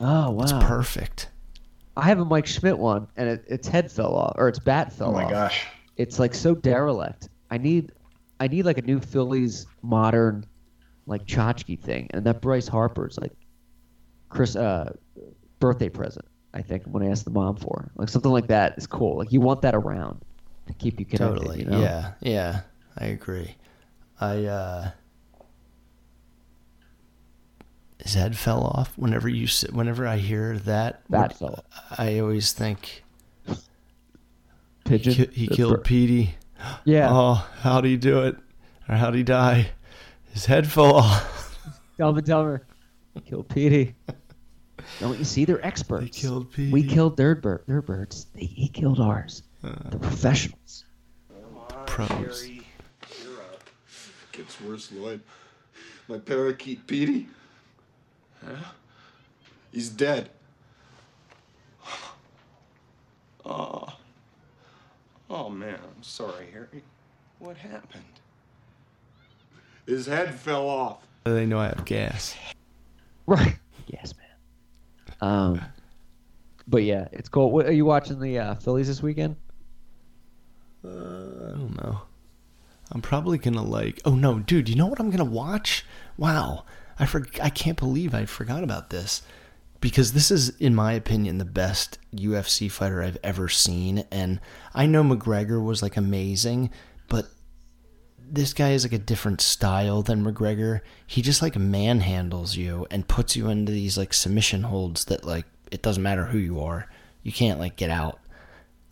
[0.00, 0.42] Oh wow.
[0.42, 1.28] It's perfect.
[1.96, 4.92] I have a Mike Schmidt one, and it, its head fell off, or its bat
[4.92, 5.14] fell off.
[5.14, 5.30] Oh my off.
[5.30, 5.66] gosh.
[5.96, 7.28] It's like so derelict.
[7.50, 7.92] I need,
[8.40, 10.46] I need like a new Phillies modern,
[11.06, 13.32] like tchotchke thing, and that Bryce Harper's like,
[14.30, 14.92] Chris, uh,
[15.58, 16.24] birthday present.
[16.54, 19.16] I think when I asked the mom for like something like that is cool.
[19.16, 20.20] Like you want that around
[20.66, 21.38] to keep you connected.
[21.38, 21.60] Totally.
[21.60, 21.80] You know?
[21.80, 22.12] Yeah.
[22.20, 22.60] Yeah.
[22.98, 23.56] I agree.
[24.20, 24.90] I uh
[28.02, 31.64] his head fell off whenever you s- whenever I hear that Bat what- fell
[31.98, 33.04] I always think
[34.84, 35.12] Pigeon.
[35.14, 36.34] he, ki- he killed bir- Petey.
[36.84, 37.08] Yeah.
[37.10, 38.36] Oh, how'd he do it?
[38.88, 39.70] Or how'd he die?
[40.32, 41.58] His head fell off.
[41.98, 42.66] Dumb and Dumber.
[43.26, 43.94] Killed Petey.
[45.00, 45.44] Don't you see?
[45.44, 46.04] They're experts.
[46.16, 47.62] They killed We killed their bird.
[47.66, 48.26] Their birds.
[48.34, 49.42] They, he killed ours.
[49.62, 49.74] Uh.
[49.90, 50.84] the professionals.
[51.28, 52.48] The Pros.
[54.32, 55.20] Gets worse, Lloyd.
[56.08, 57.28] My parakeet, Petey.
[58.44, 58.72] Huh?
[59.72, 60.30] He's dead.
[63.44, 63.88] Oh.
[65.28, 66.84] Oh, man, I'm sorry, Harry.
[67.40, 68.04] What happened?
[69.84, 70.98] His head fell off.
[71.24, 72.36] They know I have gas.
[73.26, 73.56] Right.
[73.88, 75.28] Yes, man.
[75.28, 75.60] Um,
[76.68, 77.50] but yeah, it's cool.
[77.50, 79.34] What, are you watching the uh, Phillies this weekend?
[80.84, 82.02] Uh, I don't know.
[82.90, 84.00] I'm probably gonna like.
[84.04, 84.68] Oh no, dude!
[84.68, 85.84] You know what I'm gonna watch?
[86.18, 86.64] Wow,
[86.98, 89.22] I for, I can't believe I forgot about this
[89.80, 94.04] because this is, in my opinion, the best UFC fighter I've ever seen.
[94.10, 94.40] And
[94.74, 96.70] I know McGregor was like amazing,
[97.08, 97.26] but
[98.18, 100.80] this guy is like a different style than McGregor.
[101.06, 105.46] He just like manhandles you and puts you into these like submission holds that like
[105.70, 106.88] it doesn't matter who you are,
[107.22, 108.20] you can't like get out.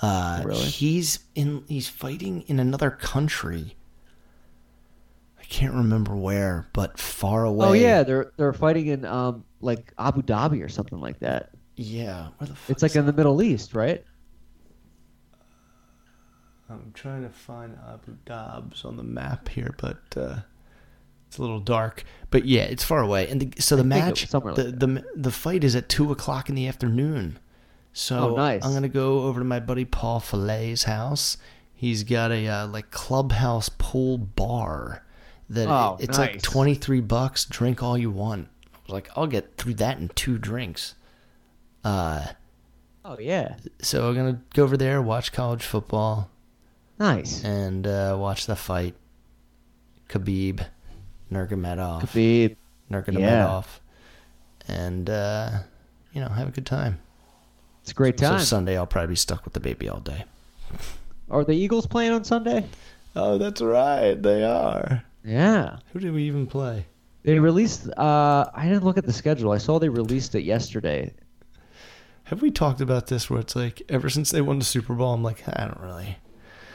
[0.01, 0.65] Uh, Really?
[0.65, 1.65] He's in.
[1.69, 3.77] He's fighting in another country.
[5.51, 7.67] Can't remember where, but far away.
[7.67, 11.51] Oh yeah, they're they're fighting in um like Abu Dhabi or something like that.
[11.77, 12.29] Yeah.
[12.39, 14.05] Where the fuck It's like in the Middle East, right?
[16.69, 20.37] I'm trying to find Abu Dhabs on the map here, but uh,
[21.27, 22.05] it's a little dark.
[22.31, 23.29] But yeah, it's far away.
[23.29, 26.55] And the, so the match, the, like the the fight is at two o'clock in
[26.55, 27.41] the afternoon.
[27.93, 28.65] So Oh, nice.
[28.65, 31.39] I'm gonna go over to my buddy Paul Fillet's house.
[31.75, 35.05] He's got a uh, like clubhouse pool bar
[35.51, 36.43] that Oh, it's like nice.
[36.43, 37.45] twenty three bucks.
[37.45, 38.49] Drink all you want.
[38.75, 40.95] I was like, I'll get through that in two drinks.
[41.85, 42.27] Uh,
[43.05, 46.31] Oh yeah, so I'm gonna go over there, watch college football,
[46.99, 47.43] nice.
[47.43, 48.95] and uh, watch the fight.
[50.11, 50.67] Khabib,
[51.33, 52.57] Nurmagomedov, Khabib.
[52.91, 53.65] Nurmagomedov,
[54.69, 55.51] and uh,
[56.13, 57.01] you know have a good time.
[57.83, 58.39] It's a great time.
[58.41, 58.45] So.
[58.45, 60.25] Sunday I'll probably be stuck with the baby all day.
[61.31, 62.67] Are the Eagles playing on Sunday?
[63.17, 65.03] Oh, that's right, they are.
[65.25, 65.79] Yeah.
[65.93, 66.87] Who did we even play?
[67.23, 67.89] They released.
[67.97, 69.53] Uh, I didn't look at the schedule.
[69.53, 71.13] I saw they released it yesterday.
[72.25, 73.29] Have we talked about this?
[73.29, 76.17] Where it's like ever since they won the Super Bowl, I'm like I don't really.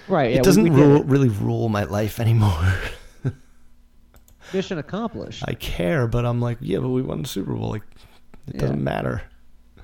[0.08, 0.32] Right.
[0.34, 2.74] It we- doesn't we did rule, really rule my life anymore.
[4.54, 5.44] Mission accomplished.
[5.48, 7.70] I care, but I'm like, yeah, but we won the Super Bowl.
[7.72, 7.82] Like,
[8.48, 8.62] it Yeah.
[8.62, 9.24] doesn't matter.
[9.78, 9.84] I'm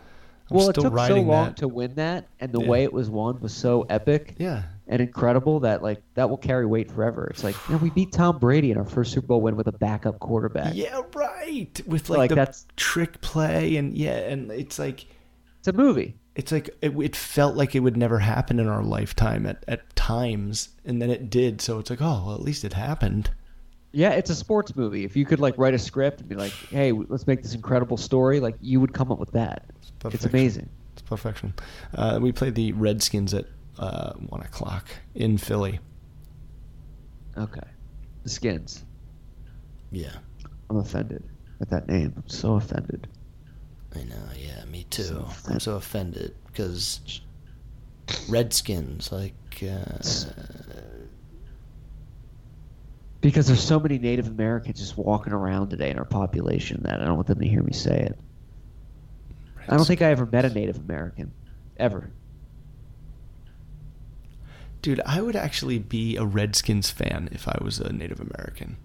[0.58, 1.58] well, it still took so long that.
[1.58, 2.68] to win that, and the Yeah.
[2.68, 4.64] way it was won was so epic Yeah.
[4.92, 7.26] And incredible that like that will carry weight forever.
[7.32, 9.66] It's like you know, we beat Tom Brady in our first Super Bowl win with
[9.68, 10.74] a backup quarterback.
[10.76, 11.82] Yeah, right.
[11.88, 15.06] With like, Like, the that's- trick play and yeah, and it's like
[15.60, 16.16] It's a movie.
[16.36, 19.96] it's like it, it felt like it would never happen in our lifetime at, at
[19.96, 21.62] times, and then it did.
[21.62, 23.32] So it's like, oh, well, at least it happened.
[23.94, 25.04] Yeah, it's a sports movie.
[25.04, 27.98] If you could like write a script and be like, "Hey, let's make this incredible
[27.98, 29.66] story," like you would come up with that.
[29.82, 30.30] It's, perfection.
[30.30, 30.70] amazing.
[30.94, 31.54] It's perfection.
[31.96, 33.46] Uh, we played the Redskins at
[33.82, 35.80] uh, one o'clock in Philly.
[37.38, 37.68] Okay,
[38.24, 38.86] the Skins.
[39.92, 40.14] Yeah,
[40.70, 41.24] I'm offended
[41.60, 42.14] at that name.
[42.16, 43.08] I'm so offended.
[43.96, 44.24] I know.
[44.38, 45.26] Yeah, me too.
[45.50, 47.22] I'm so offended because
[48.30, 49.98] Redskins, like, uh,
[53.22, 57.06] Because there's so many Native Americans just walking around today in our population that I
[57.06, 58.20] don't want them to hear me say it.
[59.68, 61.32] I don't think I ever met a Native American,
[61.78, 62.12] ever.
[64.82, 68.78] Dude, I would actually be a Redskins fan if I was a Native American.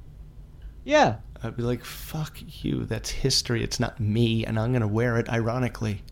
[0.84, 2.84] Yeah, I'd be like, fuck you.
[2.84, 3.62] That's history.
[3.62, 6.02] It's not me, and I'm gonna wear it ironically.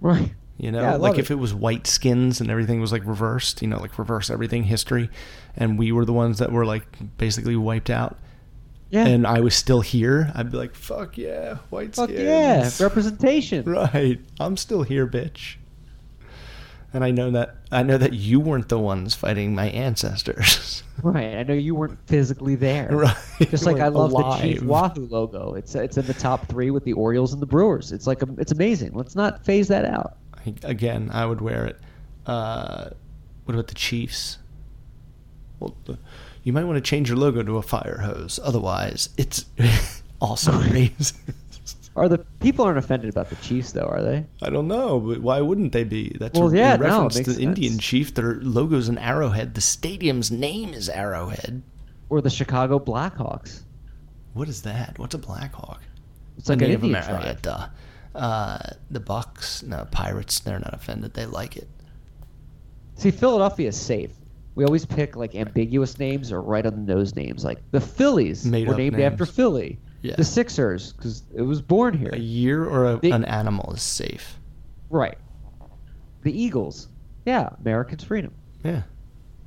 [0.00, 0.32] right.
[0.58, 3.68] You know, Yeah, like if it was white skins and everything was like reversed, you
[3.68, 5.10] know, like reverse everything history,
[5.56, 6.84] and we were the ones that were like
[7.16, 8.18] basically wiped out.
[8.90, 9.06] Yeah.
[9.06, 10.30] And I was still here.
[10.34, 12.20] I'd be like, fuck yeah, white Fuck skins.
[12.22, 13.64] yeah, representation.
[13.72, 14.20] Right.
[14.38, 15.56] I'm still here, bitch.
[16.94, 20.82] And I know that I know that you weren't the ones fighting my ancestors.
[21.02, 21.36] Right.
[21.36, 22.88] I know you weren't physically there.
[22.92, 23.16] Right.
[23.50, 24.62] Just like I love the Chief.
[24.62, 25.54] Wahoo logo.
[25.54, 27.90] It's it's in the top three with the Orioles and the Brewers.
[27.92, 28.92] It's like a, it's amazing.
[28.92, 30.18] Let's not phase that out.
[30.46, 31.80] I- Again, I would wear it.
[32.26, 32.90] Uh,
[33.46, 34.38] what about the Chiefs?
[35.58, 35.98] Well, the,
[36.44, 38.38] you might want to change your logo to a fire hose.
[38.44, 39.46] Otherwise, it's
[40.20, 41.14] also racist.
[41.94, 43.84] Are the people aren't offended about the Chiefs though?
[43.86, 44.24] Are they?
[44.40, 46.16] I don't know, but why wouldn't they be?
[46.18, 48.14] That's Well, a, yeah, in no, reference makes to the Indian chief.
[48.14, 49.54] Their logo's an arrowhead.
[49.54, 51.62] The stadium's name is Arrowhead.
[52.08, 53.60] Or the Chicago Blackhawks?
[54.32, 54.98] What is that?
[54.98, 55.80] What's a Blackhawk?
[56.38, 57.70] It's like A Native Indian Amer- oh, tribe.
[58.14, 58.58] Uh,
[58.90, 60.40] the Bucks, no Pirates.
[60.40, 61.12] They're not offended.
[61.14, 61.68] They like it.
[62.96, 64.10] See, Philadelphia is safe.
[64.54, 67.44] We always pick like ambiguous names or right on the nose names.
[67.44, 69.12] Like the Phillies Made were named names.
[69.12, 69.78] after Philly.
[70.02, 70.16] Yeah.
[70.16, 72.10] The Sixers because it was born here.
[72.12, 74.38] A year or a, The- an animal is safe.
[74.90, 75.16] Right.
[76.22, 76.88] The Eagles.
[77.24, 78.32] Yeah, Americans freedom.
[78.64, 78.82] Yeah.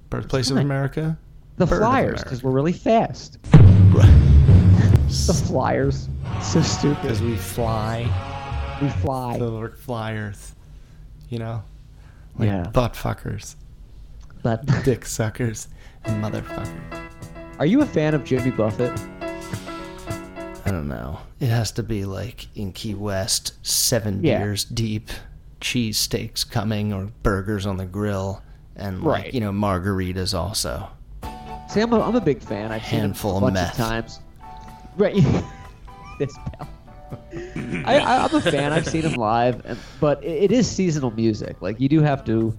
[0.09, 0.57] Birthplace of.
[0.57, 1.17] America.
[1.57, 3.37] The Bird Flyers, because we're really fast.
[5.27, 6.09] The Flyers,
[6.41, 7.01] so stupid.
[7.01, 8.01] Because we fly.
[8.81, 9.37] We fly.
[9.37, 10.53] The Lord Flyers.
[11.29, 11.63] You know?
[12.37, 12.63] Like Yeah.
[12.73, 13.55] butt fuckers.
[14.43, 15.67] But Dick suckers.
[16.03, 17.09] And motherfuckers.
[17.59, 18.91] are you a fan of Jimmy Buffett?
[20.65, 21.19] I don't know.
[21.39, 24.39] It has to be like in Key West, seven Yeah.
[24.39, 25.09] beers deep,
[25.61, 28.41] cheese steaks coming, or burgers on the grill,
[28.75, 29.33] and like Right.
[29.33, 30.87] you know margaritas also.
[31.69, 32.71] See, I'm a, I'm a big fan.
[32.71, 33.71] I've seen him Handful a of bunch meth.
[33.79, 34.19] of times.
[34.97, 35.15] Right.
[36.19, 36.69] this pal.
[37.85, 38.71] I, I, I'm a fan.
[38.73, 41.61] I've seen him live, and, but it, it is seasonal music.
[41.61, 42.55] Like you do have to.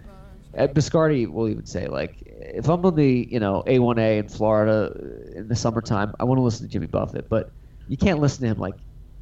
[0.57, 4.92] Uh, Biscardi will even say, like, if I'm on the you know A1A in Florida
[5.34, 7.50] in the summertime, I want to listen to Jimmy Buffett, but
[7.89, 8.74] you can't listen to him like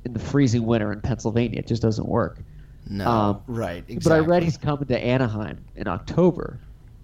[0.05, 1.59] in the freezing winter in Pennsylvania.
[1.61, 2.39] It just doesn't work.
[2.89, 6.59] No, Um, right, But I read he's coming to Anaheim in October,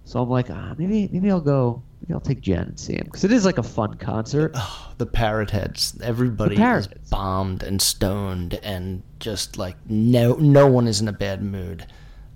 [0.05, 1.81] so I'm like, ah, maybe maybe I'll go.
[2.01, 4.51] Maybe I'll take Jen and see him because it is like a fun concert.
[4.55, 5.97] Oh, The parrot heads.
[6.03, 11.13] Everybody parrot is bombed and stoned, and just like no, no one is in a
[11.13, 11.85] bad mood.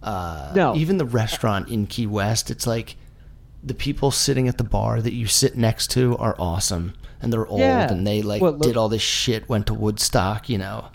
[0.01, 0.75] Uh, No.
[0.75, 2.49] even the restaurant in Key West.
[2.51, 2.95] It's like
[3.63, 6.93] the people sitting at the bar that you sit next to are awesome,
[7.25, 7.91] and they're old, Yeah.
[7.91, 9.49] and they like What, did all this shit.
[9.49, 10.85] Went to Woodstock, you know.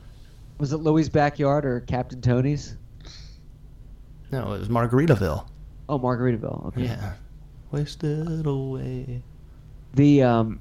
[0.59, 2.77] Was it Louie's backyard or Captain Tony's?
[4.33, 5.47] No, it was Margaritaville.
[5.89, 6.67] Oh, Margaritaville.
[6.67, 6.85] Okay.
[6.85, 7.13] Yeah,
[7.73, 9.23] wasted away.
[9.95, 10.61] The um,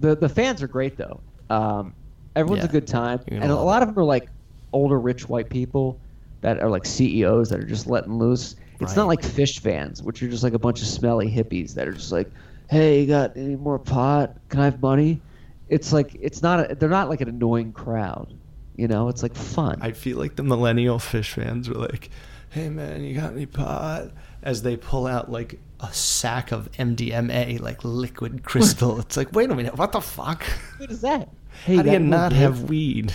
[0.00, 1.20] the the fans are great though.
[1.50, 1.92] Um,
[2.36, 2.68] everyone's Yeah.
[2.68, 4.28] a good time, and a lot of them are like
[4.72, 5.98] older, rich white people
[6.40, 8.56] that are like CEOs that are just letting loose.
[8.80, 11.88] It's not like Phish fans, which are just like a bunch of smelly hippies that
[11.88, 12.28] are just like,
[12.70, 14.36] "Hey, you got any more pot?
[14.48, 15.20] Can I have money?"
[15.68, 16.70] It's like it's not.
[16.70, 18.34] A, they're not like an annoying crowd.
[18.76, 19.78] You know, it's like fun.
[19.80, 22.10] I feel like the millennial Phish fans were like,
[22.50, 24.10] "Hey man, you got any pot?"
[24.42, 28.98] As they pull out like a sack of MDMA, like liquid crystal.
[29.00, 30.44] it's like, wait a minute, what the fuck?
[30.78, 31.28] what is that?
[31.64, 33.14] Hey, How do you not have weed?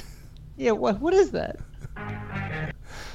[0.55, 1.57] Yeah, what what is that?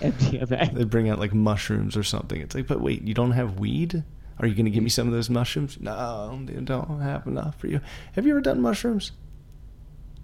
[0.01, 0.75] MDMA.
[0.75, 2.41] They bring out like mushrooms or something.
[2.41, 4.05] It's like, but wait, you don't have weed?
[4.39, 5.79] Are you gonna give me some of those mushrooms?
[5.81, 7.81] No, they don't have enough for you.
[8.15, 9.13] Have you ever done mushrooms?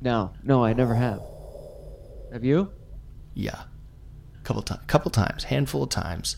[0.00, 1.20] No, no, I never have.
[2.32, 2.72] Have you?
[3.34, 3.62] Yeah,
[4.44, 6.36] couple times, couple times, handful of times.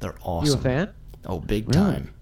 [0.00, 0.46] They're awesome.
[0.54, 0.94] You a fan?
[1.26, 1.80] Oh, big Really?
[1.80, 2.14] time.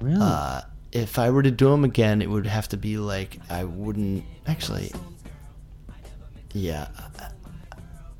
[0.00, 0.18] Really?
[0.20, 0.62] Uh,
[0.92, 4.24] if I were to do them again, it would have to be like I wouldn't
[4.46, 4.92] actually.
[6.54, 6.88] Yeah,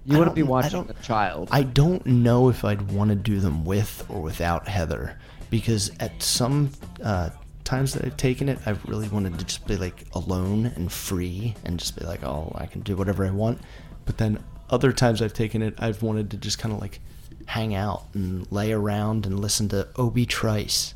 [0.05, 1.49] you I wouldn't be watching a child.
[1.53, 5.19] I don't know if I'd want to do them with or without Heather,
[5.53, 6.73] because at some
[7.05, 7.31] uh,
[7.63, 11.55] times that I've taken it, I've really wanted to just be like alone and free
[11.65, 13.61] and just be like, oh, I can do whatever I want.
[14.05, 16.99] But then other times I've taken it, I've wanted to just kind of like
[17.47, 20.95] Hang out and lay around and listen to Obi Trice.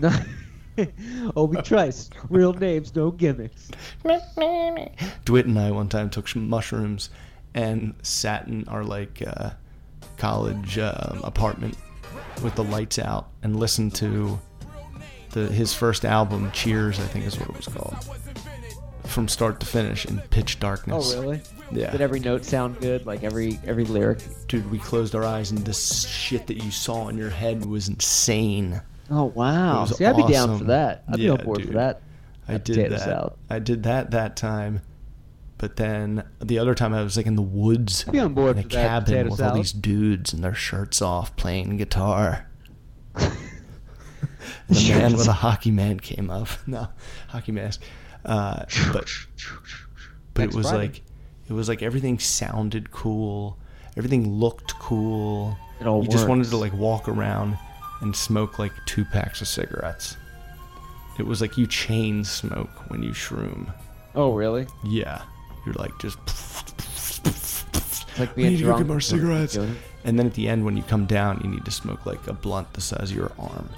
[1.36, 3.70] Obi Trice, real names, no gimmicks.
[5.24, 7.10] DeWitt and I one time took some mushrooms
[7.54, 9.50] and sat in our like uh,
[10.18, 11.76] college um, apartment
[12.42, 14.38] with the lights out and listened to
[15.32, 17.96] the his first album, Cheers, I think is what it was called,
[19.04, 21.14] from start to finish in pitch darkness.
[21.14, 21.40] Oh, really?
[21.72, 21.90] Yeah.
[21.90, 23.06] Did every note sound good?
[23.06, 24.20] Like every every lyric?
[24.48, 27.88] Dude, we closed our eyes and this shit that you saw in your head was
[27.88, 28.80] insane.
[29.10, 29.84] Oh wow!
[29.86, 30.66] See, I'd be down for awesome.
[30.68, 31.04] that.
[31.08, 31.68] I'd be Yeah, on board dude.
[31.68, 32.02] for that.
[32.48, 33.00] I That did that.
[33.00, 33.32] salad.
[33.50, 34.80] I did that that time.
[35.58, 38.64] But then the other time I was like in the woods Be on board in
[38.64, 42.48] a cabin with all these dudes and their shirts off playing guitar.
[43.14, 46.48] the man with a hockey man came up.
[46.66, 46.88] No,
[47.28, 47.80] hockey mask.
[48.24, 49.08] Uh, but
[50.34, 50.78] but Next it was Friday.
[50.78, 51.02] like
[51.48, 53.58] it was like everything sounded cool.
[53.96, 55.56] Everything looked cool.
[55.80, 57.56] It all you just wanted to like walk around
[58.02, 60.16] and smoke like two packs of cigarettes.
[61.18, 63.72] It was like you chain smoke when you shroom.
[64.14, 64.66] Oh really?
[64.84, 65.22] Yeah,
[65.66, 66.18] you're like just.
[68.18, 69.56] Like We being need to go get more cigarettes.
[69.56, 72.32] And then at the end, when you come down, you need to smoke like a
[72.32, 73.68] blunt the size of your arm.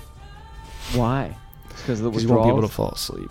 [0.94, 1.36] Why?
[1.70, 3.30] Because the you won't be able to fall asleep.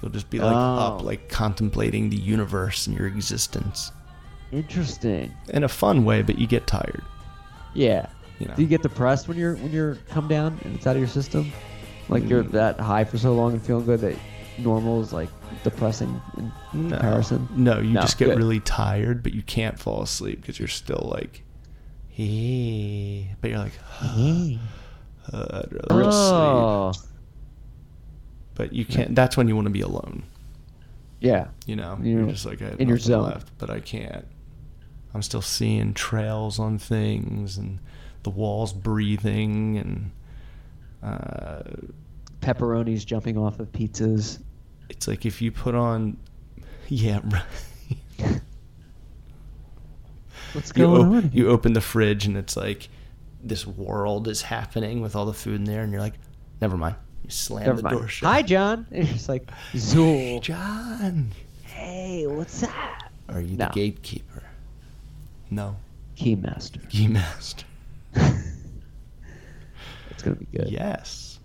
[0.00, 1.04] You'll just be like up, Oh.
[1.04, 3.90] like contemplating the universe and your existence
[4.52, 5.32] Interesting.
[5.48, 7.02] in a fun way, but you get tired.
[7.74, 8.06] Yeah.
[8.38, 8.54] You know.
[8.54, 11.08] Do you get depressed when you're when you're come down and it's out of your
[11.08, 11.50] system?
[12.08, 12.52] Like you're Mm.
[12.52, 14.14] that high for so long and feeling good that
[14.58, 15.28] normal is like
[15.64, 17.48] depressing in No, comparison.
[17.54, 18.38] no, you No, just get good.
[18.38, 21.42] really tired, but you can't fall asleep because you're still like,
[22.08, 23.72] hey, but you're like,
[24.02, 26.92] uh, I'd rather Oh.
[26.92, 27.04] sleep.
[28.54, 29.14] But you can't.
[29.14, 30.24] That's when you want to be alone.
[31.20, 31.48] Yeah.
[31.66, 33.24] You know, You're you're just like I in your zone.
[33.24, 34.24] left, but I can't.
[35.14, 37.78] I'm still seeing trails on things and
[38.24, 40.10] the walls breathing and
[41.02, 41.62] uh,
[42.40, 44.40] pepperonis jumping off of pizzas.
[44.88, 46.16] It's like if you put on,
[46.88, 48.40] yeah, right.
[50.52, 51.30] What's you, going op- on?
[51.32, 52.88] you open the fridge and it's like
[53.42, 56.14] this world is happening with all the food in there, and you're like,
[56.60, 56.96] never mind.
[57.24, 57.98] You slam Never the mind.
[57.98, 58.28] door shut.
[58.32, 58.86] Hi, John.
[58.90, 60.40] And it's like Zuul.
[60.40, 61.30] John.
[61.62, 63.10] Hey, what's that?
[63.28, 63.66] Are you No.
[63.66, 64.42] the gatekeeper?
[65.50, 65.76] No.
[66.16, 66.80] Keymaster.
[66.90, 67.64] Keymaster.
[70.10, 70.68] It's gonna be good.
[70.68, 71.38] Yes.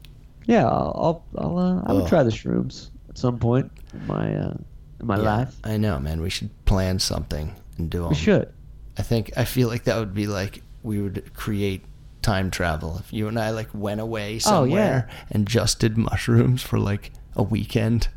[0.48, 4.36] Yeah, I'll I'll, I'll uh, I would try the shrooms at some point in my
[4.36, 4.54] uh,
[5.00, 5.56] in my Yeah, life.
[5.64, 6.22] I know, man.
[6.22, 8.08] We should plan something and do.
[8.08, 8.52] We should.
[8.98, 11.86] I think I feel like that would be like we would create
[12.22, 14.70] time travel if you and I like went away Oh, yeah.
[14.70, 18.08] somewhere and just did mushrooms for like a weekend.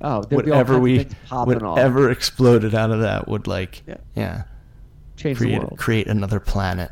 [0.00, 1.76] Oh, there'd be all whatever we things popping off.
[1.76, 3.96] whatever exploded out of that would like Yeah.
[4.14, 4.42] yeah,
[5.16, 6.90] create create another planet.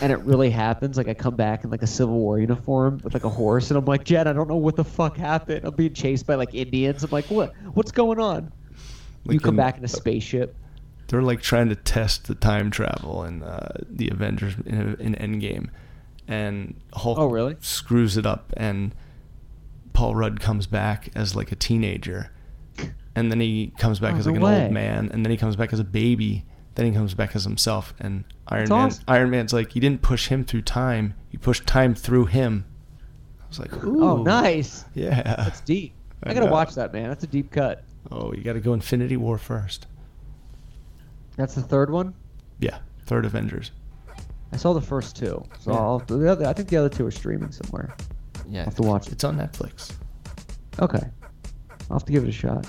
[0.00, 0.96] And it really happens.
[0.96, 3.78] Like I come back in like a Civil War uniform with like a horse, and
[3.78, 5.64] I'm like, Jen, I don't know what the fuck happened.
[5.64, 7.02] I'm being chased by like Indians.
[7.04, 7.52] I'm like, what?
[7.74, 8.52] What's going on?
[9.28, 10.54] you come in- back in a spaceship.
[11.08, 15.68] They're like trying to test the time travel in uh, the Avengers in, in Endgame,
[16.26, 17.56] and Hulk Oh, really?
[17.60, 18.92] screws it up, and
[19.92, 22.32] Paul Rudd comes back as like a teenager,
[23.14, 24.64] and then he comes back Oh, as like an way.
[24.64, 26.44] old man, and then he comes back as a baby,
[26.76, 29.04] then he comes back as himself, and Iron That's Man awesome.
[29.08, 32.64] Iron Man's like you didn't push him through time, you pushed time through him.
[33.42, 34.84] I was like, Ooh, Oh, nice.
[34.94, 35.94] yeah, That's deep.
[36.24, 36.52] I, I gotta know.
[36.52, 37.08] watch that, man.
[37.08, 37.82] That's a deep cut.
[38.10, 39.86] Oh, you got to go Infinity War first.
[41.36, 42.14] That's the third one.
[42.60, 43.72] Yeah, third Avengers.
[44.52, 45.78] I saw the first two, so Yeah.
[45.78, 47.94] I'll, the other, I think the other two are streaming somewhere.
[48.48, 49.12] Yeah, I'll have to watch it.
[49.14, 49.92] It's on Netflix.
[50.78, 51.04] Okay,
[51.90, 52.64] I'll have to give it a shot.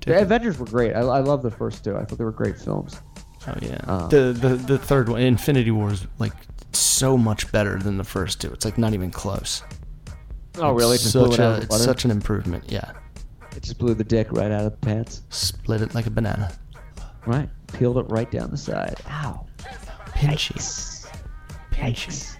[0.00, 0.22] Take The it.
[0.22, 0.92] Avengers were great.
[0.94, 1.96] I, I love the first two.
[1.96, 3.00] I thought they were great films.
[3.46, 3.80] Oh yeah.
[3.86, 6.32] Uh, the the the third one, Infinity War, is like
[6.72, 8.50] so much better than the first two.
[8.52, 9.62] It's like not even close.
[10.56, 10.94] Oh, really?
[10.94, 12.64] It's Just such a it's such an improvement.
[12.68, 12.92] Yeah.
[13.56, 15.22] It just blew the dick right out of the pants.
[15.30, 16.52] Split it like a banana.
[17.26, 17.48] Right.
[17.72, 19.00] Peeled it right down the side.
[19.08, 19.46] Ow.
[20.08, 21.08] Pinchy.
[21.72, 22.36] Yikes.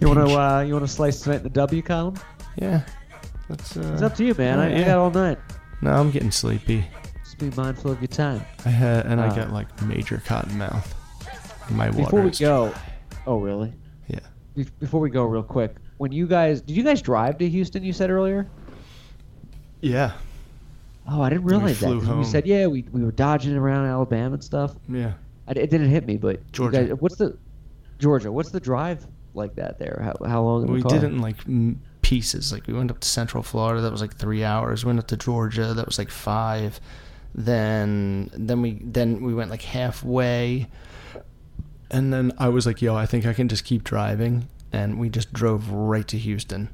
[0.00, 2.14] You wanna uh, you wanna slice tonight in the W column?
[2.56, 2.82] Yeah.
[3.48, 4.58] That's uh, It's up to you, man.
[4.58, 4.84] oh, I, I yeah.
[4.86, 5.38] got all night.
[5.80, 6.84] No, I'm getting sleepy.
[7.42, 8.40] Be mindful of your time.
[8.64, 10.94] I had and Uh, I got like major cotton mouth.
[11.70, 12.04] My water.
[12.04, 12.80] Before we is go, dry.
[13.26, 13.72] oh really?
[14.06, 14.20] Yeah.
[14.54, 17.82] Be- Before we go, real quick, when you guys did you guys drive to Houston?
[17.82, 18.46] You said earlier.
[19.80, 20.12] Yeah.
[21.08, 21.86] Oh, I didn't realize that.
[21.86, 22.24] flew 'cause You home.
[22.24, 24.76] said yeah, we, we were dodging around Alabama and stuff.
[24.88, 25.14] Yeah.
[25.48, 26.84] I, it didn't hit me, but you Georgia.
[26.84, 27.36] guys- what's the
[27.98, 28.30] Georgia?
[28.30, 29.04] What's the drive
[29.34, 30.00] like that there?
[30.04, 30.60] How, how long?
[30.62, 30.90] in the We car?
[30.92, 32.52] did it in like m- pieces.
[32.52, 34.84] Like we went up to Central Florida, that was like three hours.
[34.84, 36.78] We went up to Georgia, that was like five.
[37.34, 40.66] Then then we then we went like halfway,
[41.90, 45.08] and then I was like, "Yo, I think I can just keep driving," and we
[45.08, 46.68] just drove right to Houston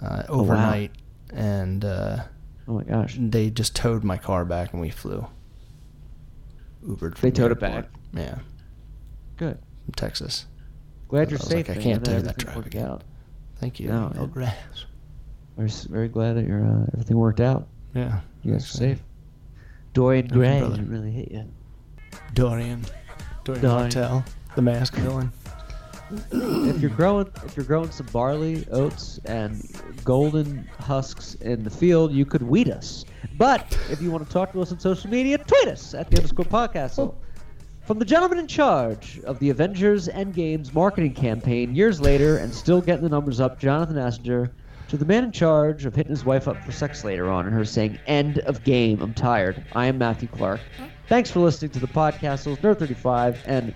[0.00, 0.40] uh, Oh, wow.
[0.42, 0.92] overnight,
[1.32, 2.18] and uh,
[2.68, 3.16] Oh my gosh.
[3.18, 5.26] they just towed my car back, and we flew.
[6.86, 7.16] Ubered.
[7.16, 7.86] They the towed it back?
[8.14, 8.38] Yeah,
[9.36, 9.58] Good.
[9.84, 10.46] from Texas.
[11.08, 11.68] Glad I you're was safe.
[11.68, 12.86] like, I can't do that drive again.
[12.86, 13.02] out.
[13.56, 13.88] Thank you.
[13.88, 14.54] No, grass.
[15.56, 17.66] We're very glad that you're uh, everything worked out.
[17.94, 18.20] Yeah.
[18.44, 19.02] You guys are safe.
[19.96, 20.82] Dorian Gray brother.
[20.82, 21.44] really hit you.
[22.34, 22.84] Dorian.
[23.44, 23.62] Dorian Dorian.
[23.62, 24.24] Martell,
[24.54, 25.32] the mask villain.
[26.30, 29.66] if you're growing if you're growing some barley, oats, and
[30.04, 33.06] golden husks in the field, you could weed us.
[33.38, 36.18] But if you want to talk to us on social media, tweet us at the
[36.18, 37.14] underscore Podcastle.
[37.86, 42.82] From the gentleman in charge of the Avengers Endgame's marketing campaign years later and still
[42.82, 44.52] getting the numbers up, Jonathan Assenger,
[44.88, 47.54] to the man in charge of hitting his wife up for sex later on and
[47.54, 49.62] her saying, End of game, I'm tired.
[49.72, 50.60] I am Matthew Clark.
[51.08, 53.74] Thanks for listening to the Podcastle, Nerd35, and